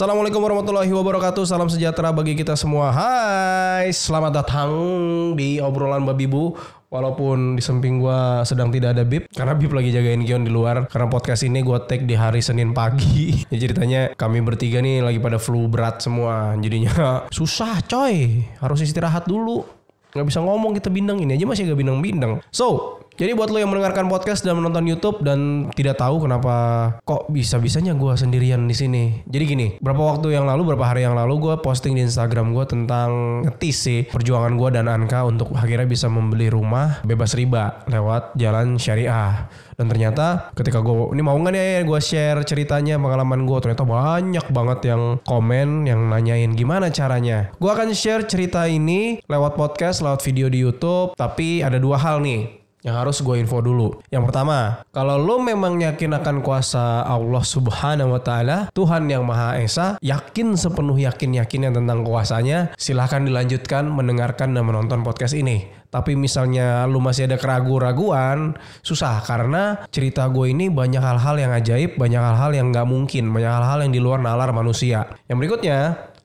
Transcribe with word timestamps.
Assalamualaikum 0.00 0.40
warahmatullahi 0.40 0.88
wabarakatuh. 0.96 1.44
Salam 1.44 1.68
sejahtera 1.68 2.08
bagi 2.08 2.32
kita 2.32 2.56
semua. 2.56 2.88
Hai, 2.88 3.92
selamat 3.92 4.32
datang 4.32 4.72
di 5.36 5.60
obrolan 5.60 6.08
babi 6.08 6.24
bu. 6.24 6.56
Walaupun 6.88 7.52
di 7.52 7.60
samping 7.60 8.00
gua 8.00 8.40
sedang 8.48 8.72
tidak 8.72 8.96
ada 8.96 9.04
Bib 9.04 9.28
karena 9.28 9.52
Bib 9.52 9.68
lagi 9.76 9.92
jagain 9.92 10.24
Gion 10.24 10.40
di 10.40 10.48
luar 10.48 10.88
karena 10.88 11.04
podcast 11.04 11.44
ini 11.44 11.60
gua 11.60 11.84
take 11.84 12.08
di 12.08 12.16
hari 12.16 12.40
Senin 12.40 12.72
pagi. 12.72 13.44
ya 13.52 13.60
ceritanya 13.60 14.16
kami 14.16 14.40
bertiga 14.40 14.80
nih 14.80 15.04
lagi 15.04 15.20
pada 15.20 15.36
flu 15.36 15.68
berat 15.68 16.00
semua. 16.00 16.56
Jadinya 16.56 16.96
susah 17.36 17.84
coy. 17.84 18.40
Harus 18.56 18.80
istirahat 18.80 19.28
dulu. 19.28 19.68
Nggak 20.16 20.26
bisa 20.32 20.40
ngomong 20.40 20.80
kita 20.80 20.88
bindeng 20.88 21.20
ini 21.20 21.36
aja 21.36 21.44
masih 21.44 21.68
gak 21.68 21.76
bindeng-bindeng. 21.76 22.40
So, 22.48 22.98
jadi 23.16 23.36
buat 23.36 23.52
lo 23.52 23.60
yang 23.60 23.68
mendengarkan 23.68 24.08
podcast 24.08 24.40
dan 24.46 24.56
menonton 24.56 24.86
YouTube 24.86 25.20
dan 25.20 25.68
tidak 25.74 26.00
tahu 26.00 26.24
kenapa 26.24 26.54
kok 27.04 27.28
bisa-bisanya 27.28 27.92
gue 27.92 28.12
sendirian 28.16 28.64
di 28.64 28.72
sini. 28.76 29.04
Jadi 29.28 29.44
gini, 29.44 29.66
berapa 29.80 29.98
waktu 29.98 30.32
yang 30.36 30.48
lalu, 30.48 30.72
berapa 30.72 30.84
hari 30.88 31.04
yang 31.04 31.12
lalu 31.12 31.36
gue 31.36 31.54
posting 31.60 31.96
di 31.96 32.06
Instagram 32.06 32.56
gue 32.56 32.64
tentang 32.68 33.10
sih 33.70 34.08
perjuangan 34.10 34.58
gue 34.58 34.68
dan 34.74 34.90
Anka 34.90 35.22
untuk 35.22 35.54
akhirnya 35.54 35.86
bisa 35.86 36.10
membeli 36.10 36.50
rumah 36.50 37.00
bebas 37.06 37.38
riba 37.38 37.86
lewat 37.86 38.34
jalan 38.34 38.76
syariah. 38.80 39.46
Dan 39.78 39.88
ternyata 39.88 40.52
ketika 40.52 40.84
gue 40.84 41.16
ini 41.16 41.22
mau 41.24 41.36
nggak 41.40 41.52
nih 41.56 41.88
gue 41.88 42.00
share 42.04 42.44
ceritanya 42.44 43.00
pengalaman 43.00 43.48
gue 43.48 43.58
ternyata 43.64 43.84
banyak 43.88 44.46
banget 44.52 44.92
yang 44.92 45.02
komen 45.24 45.88
yang 45.88 46.08
nanyain 46.10 46.52
gimana 46.52 46.92
caranya. 46.92 47.48
Gue 47.56 47.72
akan 47.72 47.96
share 47.96 48.28
cerita 48.28 48.68
ini 48.68 49.24
lewat 49.24 49.56
podcast, 49.56 50.04
lewat 50.04 50.20
video 50.20 50.52
di 50.52 50.60
YouTube. 50.60 51.16
Tapi 51.16 51.64
ada 51.64 51.80
dua 51.80 51.96
hal 51.96 52.20
nih 52.20 52.59
yang 52.84 52.96
harus 52.96 53.20
gue 53.20 53.36
info 53.36 53.60
dulu. 53.60 54.00
Yang 54.08 54.32
pertama, 54.32 54.84
kalau 54.90 55.20
lo 55.20 55.36
memang 55.40 55.80
yakin 55.80 56.16
akan 56.16 56.40
kuasa 56.40 57.04
Allah 57.04 57.44
Subhanahu 57.44 58.16
wa 58.16 58.20
taala, 58.20 58.72
Tuhan 58.72 59.08
yang 59.08 59.24
Maha 59.24 59.60
Esa, 59.60 60.00
yakin 60.00 60.56
sepenuh 60.56 60.96
yakin-yakinnya 60.96 61.72
tentang 61.72 62.02
kuasanya, 62.04 62.72
silahkan 62.80 63.24
dilanjutkan 63.24 63.88
mendengarkan 63.88 64.56
dan 64.56 64.64
menonton 64.64 65.04
podcast 65.04 65.36
ini. 65.36 65.80
Tapi 65.90 66.14
misalnya 66.14 66.86
lu 66.86 67.02
masih 67.02 67.26
ada 67.26 67.34
keraguan-raguan, 67.34 68.54
susah 68.78 69.18
karena 69.26 69.82
cerita 69.90 70.22
gue 70.30 70.54
ini 70.54 70.70
banyak 70.70 71.02
hal-hal 71.02 71.34
yang 71.34 71.50
ajaib, 71.50 71.98
banyak 71.98 72.22
hal-hal 72.22 72.54
yang 72.54 72.70
nggak 72.70 72.86
mungkin, 72.86 73.26
banyak 73.34 73.50
hal-hal 73.50 73.82
yang 73.82 73.90
di 73.90 73.98
luar 73.98 74.22
nalar 74.22 74.54
manusia. 74.54 75.10
Yang 75.26 75.36
berikutnya, 75.42 75.78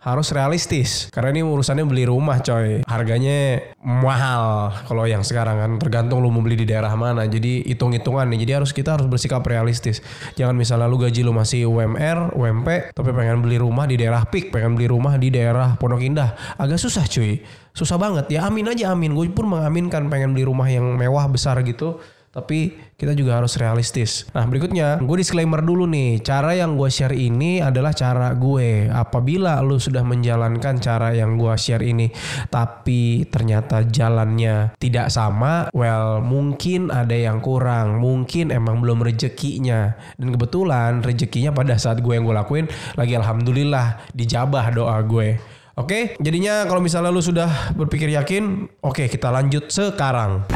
harus 0.06 0.30
realistis. 0.30 1.10
Karena 1.10 1.34
ini 1.34 1.42
urusannya 1.42 1.82
beli 1.90 2.06
rumah 2.06 2.38
coy. 2.46 2.86
Harganya 2.86 3.58
mahal 3.82 4.70
kalau 4.86 5.10
yang 5.10 5.26
sekarang 5.26 5.58
kan. 5.58 5.72
Tergantung 5.82 6.22
lu 6.22 6.30
mau 6.30 6.46
beli 6.46 6.62
di 6.62 6.70
daerah 6.70 6.94
mana. 6.94 7.26
Jadi 7.26 7.66
hitung-hitungan 7.66 8.30
nih. 8.30 8.46
Jadi 8.46 8.52
harus 8.62 8.70
kita 8.70 8.94
harus 8.94 9.10
bersikap 9.10 9.42
realistis. 9.42 10.06
Jangan 10.38 10.54
misalnya 10.54 10.86
lu 10.86 11.02
gaji 11.02 11.26
lu 11.26 11.34
masih 11.34 11.66
UMR 11.66 12.38
UMP 12.38 12.94
tapi 12.94 13.10
pengen 13.10 13.42
beli 13.42 13.58
rumah 13.58 13.90
di 13.90 13.98
daerah 13.98 14.22
PIK 14.30 14.54
pengen 14.54 14.78
beli 14.78 14.86
rumah 14.86 15.18
di 15.18 15.34
daerah 15.34 15.74
Pondok 15.82 16.06
Indah. 16.06 16.38
Agak 16.62 16.78
susah 16.78 17.10
cuy. 17.10 17.42
Susah 17.74 17.98
banget. 17.98 18.30
Ya 18.30 18.46
amin 18.46 18.70
aja 18.70 18.94
amin. 18.94 19.18
Gue 19.18 19.28
pun 19.34 19.50
mengaminkan 19.50 20.06
pengen 20.08 20.38
beli 20.38 20.46
rumah 20.46 20.70
yang 20.70 20.86
mewah 20.96 21.26
besar 21.26 21.58
gitu 21.66 21.98
tapi 22.36 22.76
kita 23.00 23.16
juga 23.16 23.40
harus 23.40 23.56
realistis. 23.56 24.28
Nah 24.36 24.44
berikutnya, 24.44 25.00
gue 25.00 25.18
disclaimer 25.24 25.64
dulu 25.64 25.88
nih. 25.88 26.20
Cara 26.20 26.52
yang 26.52 26.76
gue 26.76 26.92
share 26.92 27.16
ini 27.16 27.64
adalah 27.64 27.96
cara 27.96 28.36
gue. 28.36 28.92
Apabila 28.92 29.64
lu 29.64 29.80
sudah 29.80 30.04
menjalankan 30.04 30.76
cara 30.84 31.16
yang 31.16 31.40
gue 31.40 31.56
share 31.56 31.80
ini, 31.80 32.12
tapi 32.52 33.24
ternyata 33.32 33.88
jalannya 33.88 34.76
tidak 34.76 35.08
sama, 35.08 35.72
well 35.72 36.20
mungkin 36.20 36.92
ada 36.92 37.16
yang 37.16 37.40
kurang. 37.40 38.04
Mungkin 38.04 38.52
emang 38.52 38.84
belum 38.84 39.00
rezekinya. 39.00 39.96
Dan 40.20 40.36
kebetulan 40.36 41.00
rezekinya 41.00 41.56
pada 41.56 41.80
saat 41.80 42.04
gue 42.04 42.20
yang 42.20 42.28
gue 42.28 42.36
lakuin, 42.36 42.68
lagi 43.00 43.16
alhamdulillah 43.16 44.12
dijabah 44.12 44.76
doa 44.76 45.00
gue. 45.08 45.40
Oke, 45.76 46.16
jadinya 46.24 46.64
kalau 46.68 46.80
misalnya 46.80 47.12
lu 47.12 47.20
sudah 47.20 47.76
berpikir 47.76 48.08
yakin, 48.08 48.68
oke 48.80 49.12
kita 49.12 49.28
lanjut 49.28 49.68
sekarang. 49.68 50.48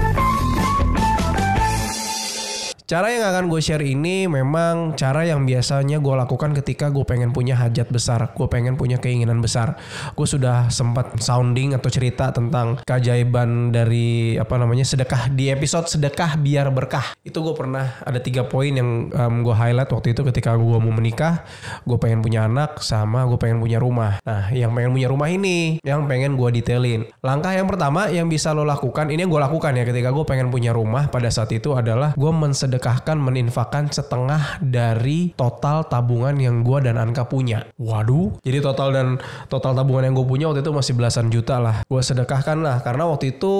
Cara 2.90 3.14
yang 3.14 3.22
akan 3.22 3.54
gue 3.54 3.62
share 3.62 3.86
ini 3.86 4.26
memang 4.26 4.98
cara 4.98 5.22
yang 5.22 5.46
biasanya 5.46 6.02
gue 6.02 6.16
lakukan 6.26 6.58
ketika 6.58 6.90
gue 6.90 7.06
pengen 7.06 7.30
punya 7.30 7.54
hajat 7.54 7.86
besar, 7.94 8.34
gue 8.34 8.48
pengen 8.50 8.82
punya 8.82 8.98
keinginan 8.98 9.46
besar. 9.46 9.78
Gue 10.18 10.26
sudah 10.26 10.74
sempat 10.74 11.22
sounding 11.22 11.78
atau 11.78 11.86
cerita 11.94 12.34
tentang 12.34 12.82
keajaiban 12.82 13.70
dari 13.70 14.42
apa 14.42 14.58
namanya 14.58 14.82
sedekah 14.90 15.30
di 15.30 15.54
episode 15.54 15.86
sedekah 15.86 16.42
biar 16.42 16.74
berkah. 16.74 17.14
Itu 17.22 17.46
gue 17.46 17.54
pernah 17.54 18.02
ada 18.02 18.18
tiga 18.18 18.50
poin 18.50 18.74
yang 18.74 19.14
um, 19.14 19.46
gue 19.46 19.54
highlight 19.54 19.94
waktu 19.94 20.18
itu 20.18 20.26
ketika 20.26 20.58
gue 20.58 20.80
mau 20.82 20.90
menikah, 20.90 21.46
gue 21.86 21.98
pengen 22.02 22.26
punya 22.26 22.50
anak 22.50 22.82
sama 22.82 23.22
gue 23.30 23.38
pengen 23.38 23.62
punya 23.62 23.78
rumah. 23.78 24.18
Nah, 24.26 24.50
yang 24.50 24.74
pengen 24.74 24.98
punya 24.98 25.14
rumah 25.14 25.30
ini 25.30 25.78
yang 25.86 26.10
pengen 26.10 26.34
gue 26.34 26.50
detailin. 26.58 27.06
Langkah 27.22 27.54
yang 27.54 27.70
pertama 27.70 28.10
yang 28.10 28.26
bisa 28.26 28.50
lo 28.50 28.66
lakukan, 28.66 29.14
ini 29.14 29.22
yang 29.22 29.30
gue 29.30 29.42
lakukan 29.46 29.78
ya 29.78 29.86
ketika 29.86 30.10
gue 30.10 30.26
pengen 30.26 30.50
punya 30.50 30.74
rumah 30.74 31.06
pada 31.06 31.30
saat 31.30 31.54
itu 31.54 31.78
adalah 31.78 32.18
gue 32.18 32.32
mensedekah 32.34 32.79
sedekahkan 32.80 33.20
meninfakkan 33.20 33.92
setengah 33.92 34.64
dari 34.64 35.36
total 35.36 35.84
tabungan 35.92 36.40
yang 36.40 36.64
gue 36.64 36.80
dan 36.80 36.96
Anka 36.96 37.28
punya. 37.28 37.68
Waduh. 37.76 38.40
Jadi 38.40 38.64
total 38.64 38.96
dan 38.96 39.08
total 39.52 39.76
tabungan 39.76 40.08
yang 40.08 40.16
gue 40.16 40.24
punya 40.24 40.48
waktu 40.48 40.64
itu 40.64 40.72
masih 40.72 40.96
belasan 40.96 41.28
juta 41.28 41.60
lah. 41.60 41.84
Gue 41.92 42.00
sedekahkan 42.00 42.56
lah 42.64 42.80
karena 42.80 43.04
waktu 43.04 43.36
itu 43.36 43.52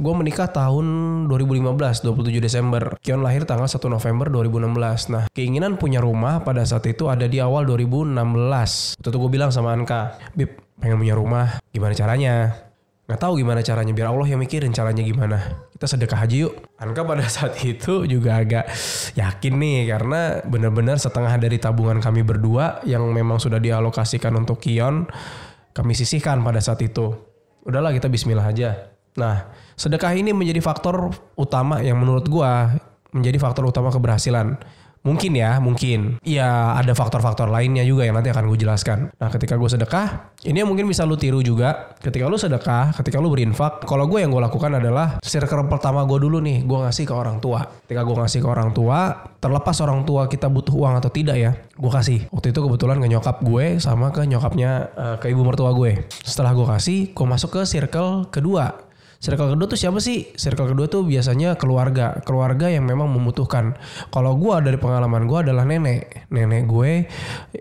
gue 0.00 0.14
menikah 0.16 0.48
tahun 0.48 0.86
2015 1.28 2.00
27 2.00 2.40
Desember. 2.40 2.96
Kion 3.04 3.20
lahir 3.20 3.44
tanggal 3.44 3.68
1 3.68 3.76
November 3.92 4.32
2016. 4.32 5.12
Nah 5.12 5.28
keinginan 5.36 5.76
punya 5.76 6.00
rumah 6.00 6.40
pada 6.40 6.64
saat 6.64 6.88
itu 6.88 7.12
ada 7.12 7.28
di 7.28 7.36
awal 7.44 7.68
2016. 7.68 8.96
Waktu 8.96 9.08
itu 9.12 9.18
gue 9.20 9.30
bilang 9.36 9.52
sama 9.52 9.76
Anka, 9.76 10.16
Bib 10.32 10.64
pengen 10.80 10.96
punya 10.96 11.12
rumah, 11.12 11.60
gimana 11.76 11.92
caranya? 11.92 12.65
Nggak 13.06 13.20
tahu 13.22 13.38
gimana 13.38 13.62
caranya 13.62 13.94
biar 13.94 14.10
Allah 14.10 14.26
yang 14.26 14.42
mikirin 14.42 14.74
caranya 14.74 15.02
gimana. 15.06 15.38
Kita 15.70 15.86
sedekah 15.86 16.26
aja 16.26 16.36
yuk. 16.46 16.58
Anka 16.82 17.06
pada 17.06 17.22
saat 17.34 17.54
itu 17.62 18.02
juga 18.10 18.42
agak 18.42 18.66
yakin 19.14 19.54
nih 19.54 19.78
karena 19.86 20.42
benar-benar 20.42 20.98
setengah 20.98 21.38
dari 21.38 21.62
tabungan 21.62 22.02
kami 22.02 22.26
berdua 22.26 22.82
yang 22.82 23.06
memang 23.14 23.38
sudah 23.38 23.62
dialokasikan 23.62 24.34
untuk 24.34 24.58
Kion 24.58 25.06
kami 25.70 25.92
sisihkan 25.94 26.42
pada 26.42 26.58
saat 26.58 26.82
itu. 26.82 27.14
Udahlah 27.62 27.94
kita 27.94 28.10
Bismillah 28.10 28.46
aja. 28.50 28.90
Nah 29.14 29.54
sedekah 29.78 30.10
ini 30.18 30.34
menjadi 30.34 30.58
faktor 30.58 31.14
utama 31.38 31.78
yang 31.86 32.02
menurut 32.02 32.26
gua 32.26 32.74
menjadi 33.14 33.38
faktor 33.38 33.70
utama 33.70 33.94
keberhasilan 33.94 34.58
Mungkin 35.06 35.38
ya, 35.38 35.62
mungkin. 35.62 36.18
Ya 36.26 36.74
ada 36.74 36.90
faktor-faktor 36.90 37.46
lainnya 37.46 37.86
juga 37.86 38.02
yang 38.02 38.18
nanti 38.18 38.34
akan 38.34 38.50
gue 38.50 38.58
jelaskan. 38.58 39.14
Nah 39.14 39.28
ketika 39.30 39.54
gue 39.54 39.70
sedekah, 39.70 40.34
ini 40.42 40.66
yang 40.66 40.68
mungkin 40.68 40.90
bisa 40.90 41.06
lu 41.06 41.14
tiru 41.14 41.38
juga. 41.46 41.94
Ketika 42.02 42.26
lu 42.26 42.34
sedekah, 42.34 42.90
ketika 42.98 43.22
lu 43.22 43.30
berinfak, 43.30 43.86
kalau 43.86 44.10
gue 44.10 44.18
yang 44.18 44.34
gue 44.34 44.42
lakukan 44.42 44.82
adalah 44.82 45.22
circle 45.22 45.70
pertama 45.70 46.02
gue 46.02 46.18
dulu 46.18 46.42
nih, 46.42 46.66
gue 46.66 46.78
ngasih 46.82 47.06
ke 47.06 47.14
orang 47.14 47.38
tua. 47.38 47.62
Ketika 47.86 48.02
gue 48.02 48.16
ngasih 48.18 48.40
ke 48.42 48.48
orang 48.50 48.74
tua, 48.74 49.14
terlepas 49.38 49.78
orang 49.78 50.02
tua 50.02 50.26
kita 50.26 50.50
butuh 50.50 50.74
uang 50.74 50.98
atau 50.98 51.10
tidak 51.14 51.38
ya, 51.38 51.54
gue 51.54 51.90
kasih. 51.94 52.26
Waktu 52.34 52.50
itu 52.50 52.58
kebetulan 52.66 52.98
ke 52.98 53.06
nyokap 53.06 53.46
gue 53.46 53.78
sama 53.78 54.10
ke 54.10 54.26
nyokapnya 54.26 54.70
uh, 54.98 55.16
ke 55.22 55.30
ibu 55.30 55.46
mertua 55.46 55.70
gue. 55.70 56.02
Setelah 56.26 56.50
gue 56.50 56.66
kasih, 56.66 56.98
gue 57.14 57.26
masuk 57.30 57.54
ke 57.54 57.62
circle 57.62 58.26
kedua 58.34 58.85
Circle 59.26 59.58
kedua 59.58 59.66
tuh 59.66 59.74
siapa 59.74 59.98
sih? 59.98 60.30
Circle 60.38 60.70
kedua 60.70 60.86
tuh 60.86 61.02
biasanya 61.02 61.58
keluarga, 61.58 62.22
keluarga 62.22 62.70
yang 62.70 62.86
memang 62.86 63.10
membutuhkan. 63.10 63.74
Kalau 64.14 64.38
gue 64.38 64.54
dari 64.62 64.78
pengalaman 64.78 65.26
gue 65.26 65.50
adalah 65.50 65.66
nenek, 65.66 66.30
nenek 66.30 66.70
gue 66.70 67.10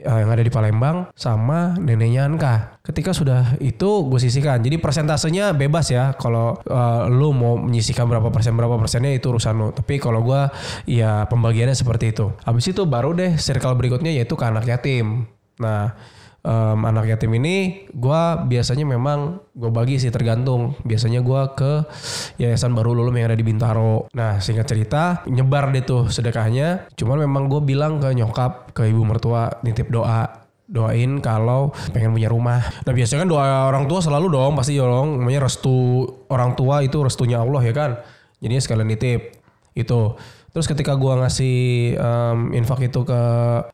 uh, 0.06 0.18
yang 0.22 0.30
ada 0.30 0.46
di 0.46 0.54
Palembang 0.54 1.10
sama 1.18 1.74
neneknya 1.82 2.30
Anka. 2.30 2.78
Ketika 2.86 3.18
sudah 3.18 3.58
itu 3.58 4.06
gue 4.06 4.20
sisihkan. 4.22 4.62
Jadi 4.62 4.78
persentasenya 4.78 5.58
bebas 5.58 5.90
ya. 5.90 6.14
Kalau 6.14 6.54
uh, 6.70 7.10
lu 7.10 7.34
mau 7.34 7.58
menyisihkan 7.58 8.06
berapa 8.06 8.30
persen 8.30 8.54
berapa 8.54 8.78
persennya 8.78 9.18
itu 9.18 9.34
urusan 9.34 9.58
lu. 9.58 9.68
Tapi 9.74 9.98
kalau 9.98 10.22
gue 10.22 10.46
ya 10.86 11.26
pembagiannya 11.26 11.74
seperti 11.74 12.14
itu. 12.14 12.30
Habis 12.46 12.78
itu 12.78 12.86
baru 12.86 13.18
deh 13.18 13.42
circle 13.42 13.74
berikutnya 13.74 14.14
yaitu 14.14 14.38
ke 14.38 14.46
anak 14.46 14.70
yatim. 14.70 15.26
Nah 15.58 15.98
um, 16.46 16.80
anak 16.86 17.10
yatim 17.10 17.34
ini 17.36 17.90
gue 17.90 18.22
biasanya 18.46 18.86
memang 18.86 19.42
gue 19.58 19.72
bagi 19.74 19.98
sih 19.98 20.14
tergantung 20.14 20.78
biasanya 20.86 21.26
gue 21.26 21.42
ke 21.58 21.72
yayasan 22.38 22.78
baru 22.78 22.94
lulum 22.94 23.18
yang 23.18 23.34
ada 23.34 23.38
di 23.38 23.46
Bintaro 23.46 24.06
nah 24.14 24.38
singkat 24.38 24.70
cerita 24.70 25.26
nyebar 25.26 25.74
deh 25.74 25.82
tuh 25.82 26.08
sedekahnya 26.14 26.94
cuman 26.94 27.26
memang 27.26 27.50
gue 27.50 27.62
bilang 27.66 27.98
ke 27.98 28.14
nyokap 28.14 28.72
ke 28.78 28.86
ibu 28.86 29.02
mertua 29.02 29.50
nitip 29.66 29.90
doa 29.90 30.46
doain 30.66 31.22
kalau 31.22 31.70
pengen 31.94 32.10
punya 32.10 32.26
rumah. 32.26 32.58
Nah 32.58 32.94
biasanya 32.94 33.22
kan 33.26 33.30
doa 33.30 33.46
orang 33.70 33.86
tua 33.86 34.02
selalu 34.02 34.34
dong 34.34 34.58
pasti 34.58 34.74
dong 34.82 35.22
namanya 35.22 35.46
restu 35.46 36.10
orang 36.34 36.58
tua 36.58 36.82
itu 36.82 36.98
restunya 37.06 37.38
Allah 37.38 37.62
ya 37.62 37.74
kan. 37.74 38.02
Jadinya 38.42 38.62
sekalian 38.62 38.90
nitip 38.90 39.22
itu. 39.78 40.02
Terus 40.56 40.72
ketika 40.72 40.96
gue 40.96 41.12
ngasih 41.20 41.58
um, 42.00 42.56
infak 42.56 42.88
itu 42.88 43.04
ke 43.04 43.22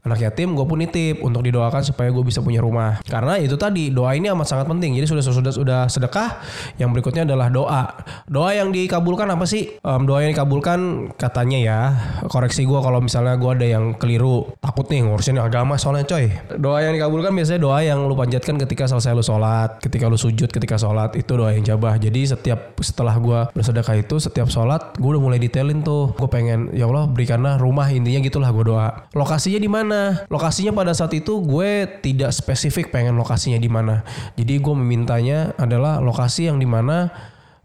anak 0.01 0.17
yatim, 0.17 0.57
gue 0.57 0.65
pun 0.65 0.81
nitip 0.81 1.21
untuk 1.21 1.45
didoakan 1.45 1.85
supaya 1.85 2.09
gue 2.09 2.25
bisa 2.25 2.41
punya 2.41 2.57
rumah. 2.57 2.97
Karena 3.05 3.37
itu 3.37 3.53
tadi 3.53 3.93
doa 3.93 4.17
ini 4.17 4.33
amat 4.33 4.49
sangat 4.49 4.65
penting. 4.65 4.97
Jadi 4.97 5.05
sudah 5.05 5.21
sudah 5.21 5.53
sudah 5.53 5.81
sedekah, 5.85 6.41
yang 6.81 6.89
berikutnya 6.89 7.21
adalah 7.21 7.53
doa. 7.53 8.01
Doa 8.25 8.57
yang 8.57 8.73
dikabulkan 8.73 9.29
apa 9.29 9.45
sih? 9.45 9.77
Um, 9.85 10.09
doa 10.09 10.25
yang 10.25 10.33
dikabulkan 10.33 11.13
katanya 11.21 11.59
ya, 11.61 11.79
koreksi 12.25 12.65
gue 12.65 12.79
kalau 12.81 12.97
misalnya 12.97 13.37
gue 13.37 13.51
ada 13.61 13.67
yang 13.77 13.93
keliru. 13.93 14.49
Takut 14.57 14.89
nih 14.89 15.05
ngurusin 15.05 15.37
agama 15.37 15.77
soalnya 15.77 16.09
coy. 16.09 16.33
Doa 16.57 16.81
yang 16.81 16.97
dikabulkan 16.97 17.29
biasanya 17.37 17.61
doa 17.61 17.85
yang 17.85 18.09
lu 18.09 18.17
panjatkan 18.17 18.57
ketika 18.57 18.89
selesai 18.89 19.13
lu 19.13 19.21
sholat, 19.21 19.77
ketika 19.85 20.09
lu 20.09 20.17
sujud, 20.17 20.49
ketika 20.49 20.81
sholat 20.81 21.13
itu 21.13 21.29
doa 21.37 21.53
yang 21.53 21.61
jabah. 21.61 22.01
Jadi 22.01 22.25
setiap 22.25 22.73
setelah 22.81 23.13
gue 23.21 23.53
bersedekah 23.53 24.01
itu, 24.01 24.17
setiap 24.17 24.49
sholat 24.49 24.97
gue 24.97 25.09
udah 25.13 25.21
mulai 25.21 25.37
detailin 25.37 25.85
tuh. 25.85 26.17
Gue 26.17 26.25
pengen 26.25 26.70
ya 26.71 26.87
Allah 26.87 27.07
berikanlah 27.07 27.59
rumah 27.59 27.87
intinya 27.91 28.19
gitulah 28.23 28.49
gue 28.49 28.65
doa. 28.71 29.07
Lokasinya 29.13 29.59
di 29.59 29.69
mana? 29.69 30.25
Lokasinya 30.31 30.71
pada 30.71 30.95
saat 30.95 31.11
itu 31.13 31.43
gue 31.43 31.87
tidak 32.01 32.31
spesifik 32.31 32.89
pengen 32.89 33.19
lokasinya 33.19 33.59
di 33.59 33.67
mana. 33.67 34.03
Jadi 34.39 34.57
gue 34.57 34.75
memintanya 34.75 35.53
adalah 35.59 35.99
lokasi 35.99 36.47
yang 36.47 36.57
di 36.57 36.65
mana 36.67 37.11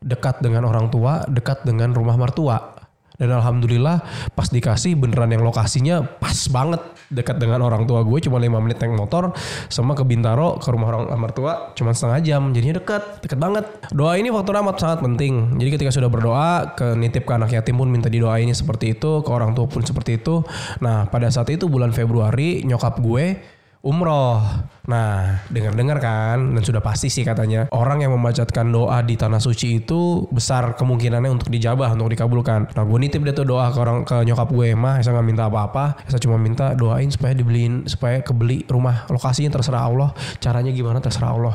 dekat 0.03 0.43
dengan 0.43 0.67
orang 0.69 0.91
tua, 0.93 1.25
dekat 1.27 1.65
dengan 1.65 1.95
rumah 1.95 2.19
mertua. 2.19 2.77
Dan 3.17 3.33
alhamdulillah 3.33 4.05
pas 4.37 4.53
dikasih 4.53 4.93
beneran 4.93 5.33
yang 5.33 5.41
lokasinya 5.41 6.05
pas 6.21 6.37
banget 6.53 6.85
dekat 7.11 7.39
dengan 7.39 7.63
orang 7.63 7.87
tua 7.87 8.03
gue 8.03 8.19
cuma 8.23 8.43
5 8.43 8.65
menit 8.65 8.77
naik 8.83 8.99
motor 8.99 9.31
sama 9.71 9.95
ke 9.95 10.03
Bintaro 10.03 10.59
ke 10.59 10.69
rumah 10.71 10.91
orang 10.91 11.19
mertua 11.19 11.73
cuma 11.79 11.95
setengah 11.95 12.21
jam 12.23 12.43
jadinya 12.51 12.83
dekat 12.83 13.23
dekat 13.23 13.39
banget. 13.39 13.65
Doa 13.95 14.19
ini 14.19 14.29
faktor 14.31 14.59
amat 14.61 14.77
sangat 14.79 14.99
penting. 15.03 15.57
Jadi 15.59 15.71
ketika 15.79 15.91
sudah 15.95 16.11
berdoa 16.11 16.75
ke 16.75 16.95
nitip 16.99 17.25
ke 17.25 17.33
anak 17.33 17.55
yatim 17.55 17.79
pun 17.79 17.89
minta 17.91 18.11
didoainnya 18.11 18.55
seperti 18.55 18.99
itu 18.99 19.23
ke 19.23 19.31
orang 19.31 19.55
tua 19.55 19.67
pun 19.71 19.83
seperti 19.83 20.19
itu. 20.19 20.43
Nah 20.83 21.07
pada 21.07 21.31
saat 21.31 21.51
itu 21.51 21.71
bulan 21.71 21.95
Februari 21.95 22.63
nyokap 22.67 22.99
gue 22.99 23.56
umroh. 23.87 24.43
Nah, 24.87 25.43
dengar-dengar 25.51 25.99
kan, 25.99 26.55
dan 26.55 26.63
sudah 26.63 26.79
pasti 26.79 27.11
sih 27.11 27.27
katanya 27.27 27.67
orang 27.75 28.07
yang 28.07 28.15
membacakan 28.15 28.71
doa 28.71 29.03
di 29.03 29.19
tanah 29.19 29.43
suci 29.43 29.83
itu 29.83 30.27
besar 30.31 30.79
kemungkinannya 30.79 31.31
untuk 31.31 31.51
dijabah, 31.51 31.95
untuk 31.95 32.11
dikabulkan. 32.11 32.71
Nah, 32.75 32.85
gue 32.87 32.99
nitip 33.03 33.23
deh 33.23 33.35
tuh 33.35 33.47
doa 33.47 33.71
ke 33.71 33.79
orang 33.83 34.07
ke 34.07 34.23
nyokap 34.23 34.47
gue, 34.51 34.75
mah 34.79 35.03
saya 35.03 35.19
nggak 35.19 35.27
minta 35.27 35.45
apa-apa, 35.51 36.07
saya 36.07 36.23
cuma 36.23 36.39
minta 36.39 36.75
doain 36.79 37.11
supaya 37.11 37.35
dibeliin, 37.35 37.87
supaya 37.91 38.23
kebeli 38.23 38.63
rumah 38.71 39.11
lokasinya 39.11 39.51
terserah 39.59 39.91
Allah, 39.91 40.11
caranya 40.39 40.71
gimana 40.71 41.03
terserah 41.03 41.35
Allah. 41.35 41.55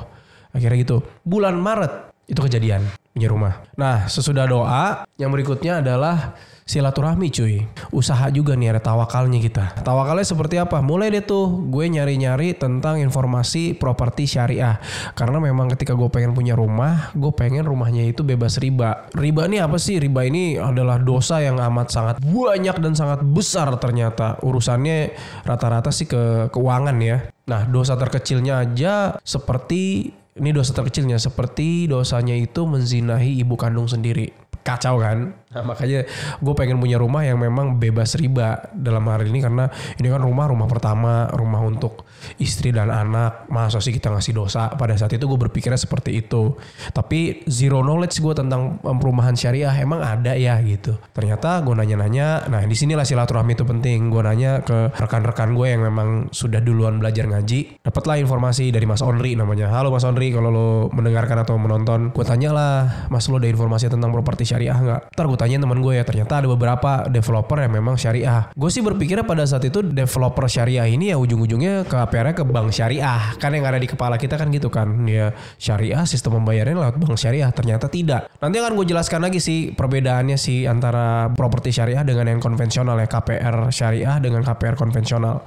Akhirnya 0.51 0.83
gitu. 0.83 1.00
Bulan 1.24 1.56
Maret 1.56 2.11
itu 2.31 2.39
kejadian 2.39 2.88
punya 3.12 3.28
rumah. 3.28 3.54
Nah, 3.75 4.07
sesudah 4.07 4.48
doa, 4.48 5.04
yang 5.19 5.36
berikutnya 5.36 5.83
adalah 5.83 6.39
silaturahmi 6.63 7.28
cuy. 7.28 7.68
Usaha 7.92 8.31
juga 8.31 8.56
nih 8.56 8.72
ada 8.72 8.81
tawakalnya 8.81 9.44
kita. 9.44 9.83
Tawakalnya 9.83 10.24
seperti 10.24 10.56
apa? 10.56 10.80
Mulai 10.80 11.12
deh 11.12 11.24
tuh 11.28 11.68
gue 11.68 11.92
nyari-nyari 11.92 12.56
tentang 12.56 13.04
informasi 13.04 13.75
properti 13.75 14.31
syariah. 14.31 14.80
Karena 15.12 15.44
memang 15.44 15.68
ketika 15.75 15.92
gue 15.92 16.07
pengen 16.07 16.31
punya 16.31 16.56
rumah, 16.56 17.12
gue 17.12 17.36
pengen 17.36 17.68
rumahnya 17.68 18.07
itu 18.07 18.24
bebas 18.24 18.56
riba. 18.63 19.12
Riba 19.12 19.51
ini 19.51 19.60
apa 19.60 19.75
sih? 19.75 20.00
Riba 20.00 20.24
ini 20.24 20.56
adalah 20.56 20.95
dosa 21.04 21.44
yang 21.44 21.60
amat 21.60 21.92
sangat 21.92 22.16
banyak 22.24 22.80
dan 22.80 22.95
sangat 22.95 23.19
besar 23.28 23.75
ternyata. 23.75 24.39
Urusannya 24.39 25.12
rata-rata 25.44 25.92
sih 25.92 26.07
ke 26.07 26.48
keuangan 26.48 26.95
ya. 27.04 27.28
Nah 27.51 27.68
dosa 27.68 28.00
terkecilnya 28.00 28.63
aja 28.63 29.19
seperti 29.28 30.13
ini 30.42 30.50
dosa 30.50 30.74
terkecilnya 30.74 31.22
seperti 31.22 31.86
dosanya 31.86 32.34
itu 32.34 32.66
menzinahi 32.66 33.46
ibu 33.46 33.54
kandung 33.54 33.86
sendiri 33.86 34.34
kacau 34.66 34.98
kan. 34.98 35.41
Nah, 35.51 35.68
makanya 35.68 36.07
gue 36.39 36.53
pengen 36.56 36.80
punya 36.80 36.95
rumah 36.95 37.27
yang 37.27 37.36
memang 37.36 37.75
bebas 37.75 38.15
riba 38.15 38.71
dalam 38.71 39.03
hari 39.12 39.27
ini 39.27 39.44
karena 39.44 39.68
ini 40.00 40.07
kan 40.07 40.24
rumah 40.24 40.48
rumah 40.48 40.63
pertama, 40.63 41.27
rumah 41.36 41.59
untuk 41.59 42.07
istri 42.39 42.71
dan 42.71 42.88
anak. 42.88 43.51
Masa 43.51 43.83
sih 43.83 43.92
kita 43.92 44.07
ngasih 44.15 44.31
dosa? 44.31 44.71
Pada 44.80 44.95
saat 44.95 45.12
itu 45.12 45.27
gue 45.27 45.36
berpikirnya 45.36 45.75
seperti 45.75 46.24
itu. 46.24 46.56
Tapi 46.95 47.44
zero 47.51 47.83
knowledge 47.83 48.24
gue 48.24 48.31
tentang 48.31 48.80
perumahan 48.80 49.36
syariah 49.36 49.75
emang 49.75 50.00
ada 50.00 50.39
ya 50.39 50.56
gitu. 50.63 50.95
Ternyata 51.12 51.59
gue 51.68 51.75
nanya-nanya. 51.75 52.47
Nah 52.47 52.63
di 52.63 52.75
sinilah 52.77 53.04
silaturahmi 53.04 53.51
itu 53.51 53.68
penting. 53.68 54.07
Gue 54.07 54.24
nanya 54.24 54.63
ke 54.63 54.95
rekan-rekan 54.95 55.51
gue 55.51 55.68
yang 55.68 55.83
memang 55.83 56.31
sudah 56.31 56.63
duluan 56.63 56.95
belajar 57.04 57.27
ngaji. 57.27 57.83
Dapatlah 57.83 58.24
informasi 58.24 58.71
dari 58.71 58.88
Mas 58.88 59.04
Onri 59.04 59.36
namanya. 59.36 59.68
Halo 59.68 59.92
Mas 59.92 60.07
Onri 60.07 60.31
kalau 60.31 60.47
lo 60.47 60.69
mendengarkan 60.95 61.44
atau 61.44 61.59
menonton, 61.59 62.15
gue 62.15 62.24
tanya 62.24 62.56
lah 62.56 62.74
Mas 63.12 63.27
lo 63.27 63.36
ada 63.36 63.51
informasi 63.51 63.92
tentang 63.92 64.15
properti 64.15 64.47
syariah 64.47 64.80
nggak? 64.80 65.12
Ntar 65.12 65.27
tanya 65.42 65.58
teman 65.58 65.82
gue 65.82 65.98
ya 65.98 66.06
ternyata 66.06 66.38
ada 66.38 66.46
beberapa 66.46 67.10
developer 67.10 67.58
yang 67.58 67.74
memang 67.74 67.98
syariah. 67.98 68.54
Gue 68.54 68.70
sih 68.70 68.86
berpikirnya 68.86 69.26
pada 69.26 69.42
saat 69.50 69.66
itu 69.66 69.82
developer 69.82 70.46
syariah 70.46 70.86
ini 70.86 71.10
ya 71.10 71.18
ujung-ujungnya 71.18 71.90
ke 71.90 71.98
APR 71.98 72.38
ke 72.38 72.46
bank 72.46 72.70
syariah. 72.70 73.34
Kan 73.42 73.58
yang 73.58 73.66
ada 73.66 73.82
di 73.82 73.90
kepala 73.90 74.22
kita 74.22 74.38
kan 74.38 74.54
gitu 74.54 74.70
kan. 74.70 75.10
Ya 75.10 75.34
syariah 75.58 76.06
sistem 76.06 76.38
pembayarannya 76.38 76.78
lewat 76.78 77.02
bank 77.02 77.18
syariah. 77.18 77.50
Ternyata 77.50 77.90
tidak. 77.90 78.30
Nanti 78.38 78.62
akan 78.62 78.78
gue 78.78 78.86
jelaskan 78.86 79.26
lagi 79.26 79.42
sih 79.42 79.74
perbedaannya 79.74 80.38
sih 80.38 80.70
antara 80.70 81.34
properti 81.34 81.74
syariah 81.74 82.06
dengan 82.06 82.30
yang 82.30 82.40
konvensional 82.44 83.02
ya 83.02 83.10
KPR 83.10 83.74
syariah 83.74 84.22
dengan 84.22 84.46
KPR 84.46 84.78
konvensional. 84.78 85.42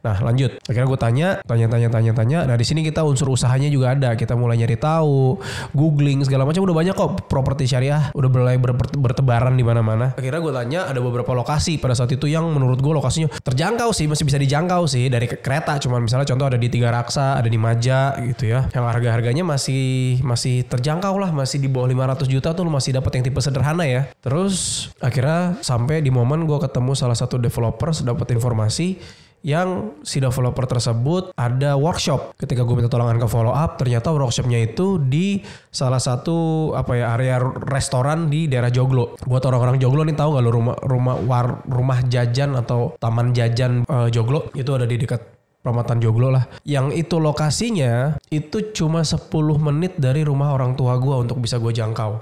Nah 0.00 0.16
lanjut, 0.24 0.56
akhirnya 0.64 0.88
gue 0.88 1.00
tanya, 1.00 1.28
tanya, 1.44 1.66
tanya, 1.68 1.88
tanya, 1.92 2.12
tanya. 2.16 2.38
Nah 2.48 2.56
di 2.56 2.64
sini 2.64 2.80
kita 2.80 3.04
unsur 3.04 3.28
usahanya 3.28 3.68
juga 3.68 3.92
ada. 3.92 4.16
Kita 4.16 4.32
mulai 4.32 4.56
nyari 4.56 4.80
tahu, 4.80 5.36
googling 5.76 6.24
segala 6.24 6.48
macam 6.48 6.64
udah 6.64 6.76
banyak 6.76 6.94
kok 6.96 7.28
properti 7.28 7.68
syariah, 7.68 8.08
udah 8.16 8.28
mulai 8.32 8.56
ber 8.56 8.72
bertebaran 8.96 9.60
di 9.60 9.64
mana-mana. 9.64 10.16
Akhirnya 10.16 10.40
gue 10.40 10.52
tanya 10.56 10.80
ada 10.88 11.00
beberapa 11.04 11.36
lokasi 11.36 11.76
pada 11.76 11.92
saat 11.92 12.08
itu 12.16 12.24
yang 12.24 12.48
menurut 12.48 12.80
gue 12.80 12.92
lokasinya 12.96 13.28
terjangkau 13.44 13.92
sih, 13.92 14.08
masih 14.08 14.24
bisa 14.24 14.40
dijangkau 14.40 14.88
sih 14.88 15.12
dari 15.12 15.28
kereta. 15.28 15.76
Cuman 15.76 16.08
misalnya 16.08 16.24
contoh 16.24 16.48
ada 16.48 16.56
di 16.56 16.72
Tiga 16.72 16.88
Raksa, 16.88 17.36
ada 17.36 17.48
di 17.48 17.60
Maja 17.60 18.16
gitu 18.24 18.48
ya. 18.48 18.72
Yang 18.72 18.84
harga-harganya 18.88 19.44
masih 19.44 20.16
masih 20.24 20.64
terjangkau 20.64 21.20
lah, 21.20 21.28
masih 21.28 21.60
di 21.60 21.68
bawah 21.68 21.92
500 21.92 22.24
juta 22.24 22.56
tuh 22.56 22.64
lu 22.64 22.72
masih 22.72 22.96
dapat 22.96 23.20
yang 23.20 23.24
tipe 23.28 23.40
sederhana 23.44 23.84
ya. 23.84 24.08
Terus 24.24 24.88
akhirnya 24.96 25.60
sampai 25.60 26.00
di 26.00 26.08
momen 26.08 26.48
gue 26.48 26.56
ketemu 26.56 26.96
salah 26.96 27.16
satu 27.16 27.36
developer, 27.36 27.92
dapat 28.00 28.32
informasi 28.32 28.96
yang 29.40 29.96
si 30.04 30.20
developer 30.20 30.68
tersebut 30.68 31.32
ada 31.36 31.76
workshop. 31.76 32.36
Ketika 32.36 32.64
gue 32.64 32.76
minta 32.76 32.92
tolongan 32.92 33.16
ke 33.16 33.28
follow 33.28 33.52
up, 33.56 33.80
ternyata 33.80 34.12
workshopnya 34.12 34.60
itu 34.60 35.00
di 35.00 35.40
salah 35.72 36.00
satu 36.00 36.70
apa 36.76 36.92
ya 36.96 37.16
area 37.16 37.40
restoran 37.72 38.28
di 38.28 38.46
daerah 38.46 38.68
Joglo. 38.68 39.16
Buat 39.24 39.48
orang-orang 39.48 39.80
Joglo 39.80 40.04
nih 40.04 40.16
tahu 40.16 40.36
nggak 40.36 40.44
lo 40.44 40.50
rumah 40.52 40.76
rumah 40.84 41.16
war, 41.24 41.46
rumah 41.64 42.04
jajan 42.04 42.52
atau 42.56 42.96
taman 43.00 43.32
jajan 43.32 43.88
uh, 43.88 44.12
Joglo 44.12 44.52
itu 44.52 44.70
ada 44.76 44.84
di 44.84 45.00
dekat 45.00 45.40
Permatan 45.60 46.00
Joglo 46.00 46.32
lah. 46.32 46.48
Yang 46.64 47.04
itu 47.04 47.20
lokasinya 47.20 48.16
itu 48.32 48.72
cuma 48.72 49.04
10 49.04 49.28
menit 49.60 50.00
dari 50.00 50.24
rumah 50.24 50.56
orang 50.56 50.72
tua 50.72 50.96
gue 50.96 51.12
untuk 51.12 51.36
bisa 51.36 51.60
gue 51.60 51.68
jangkau. 51.68 52.16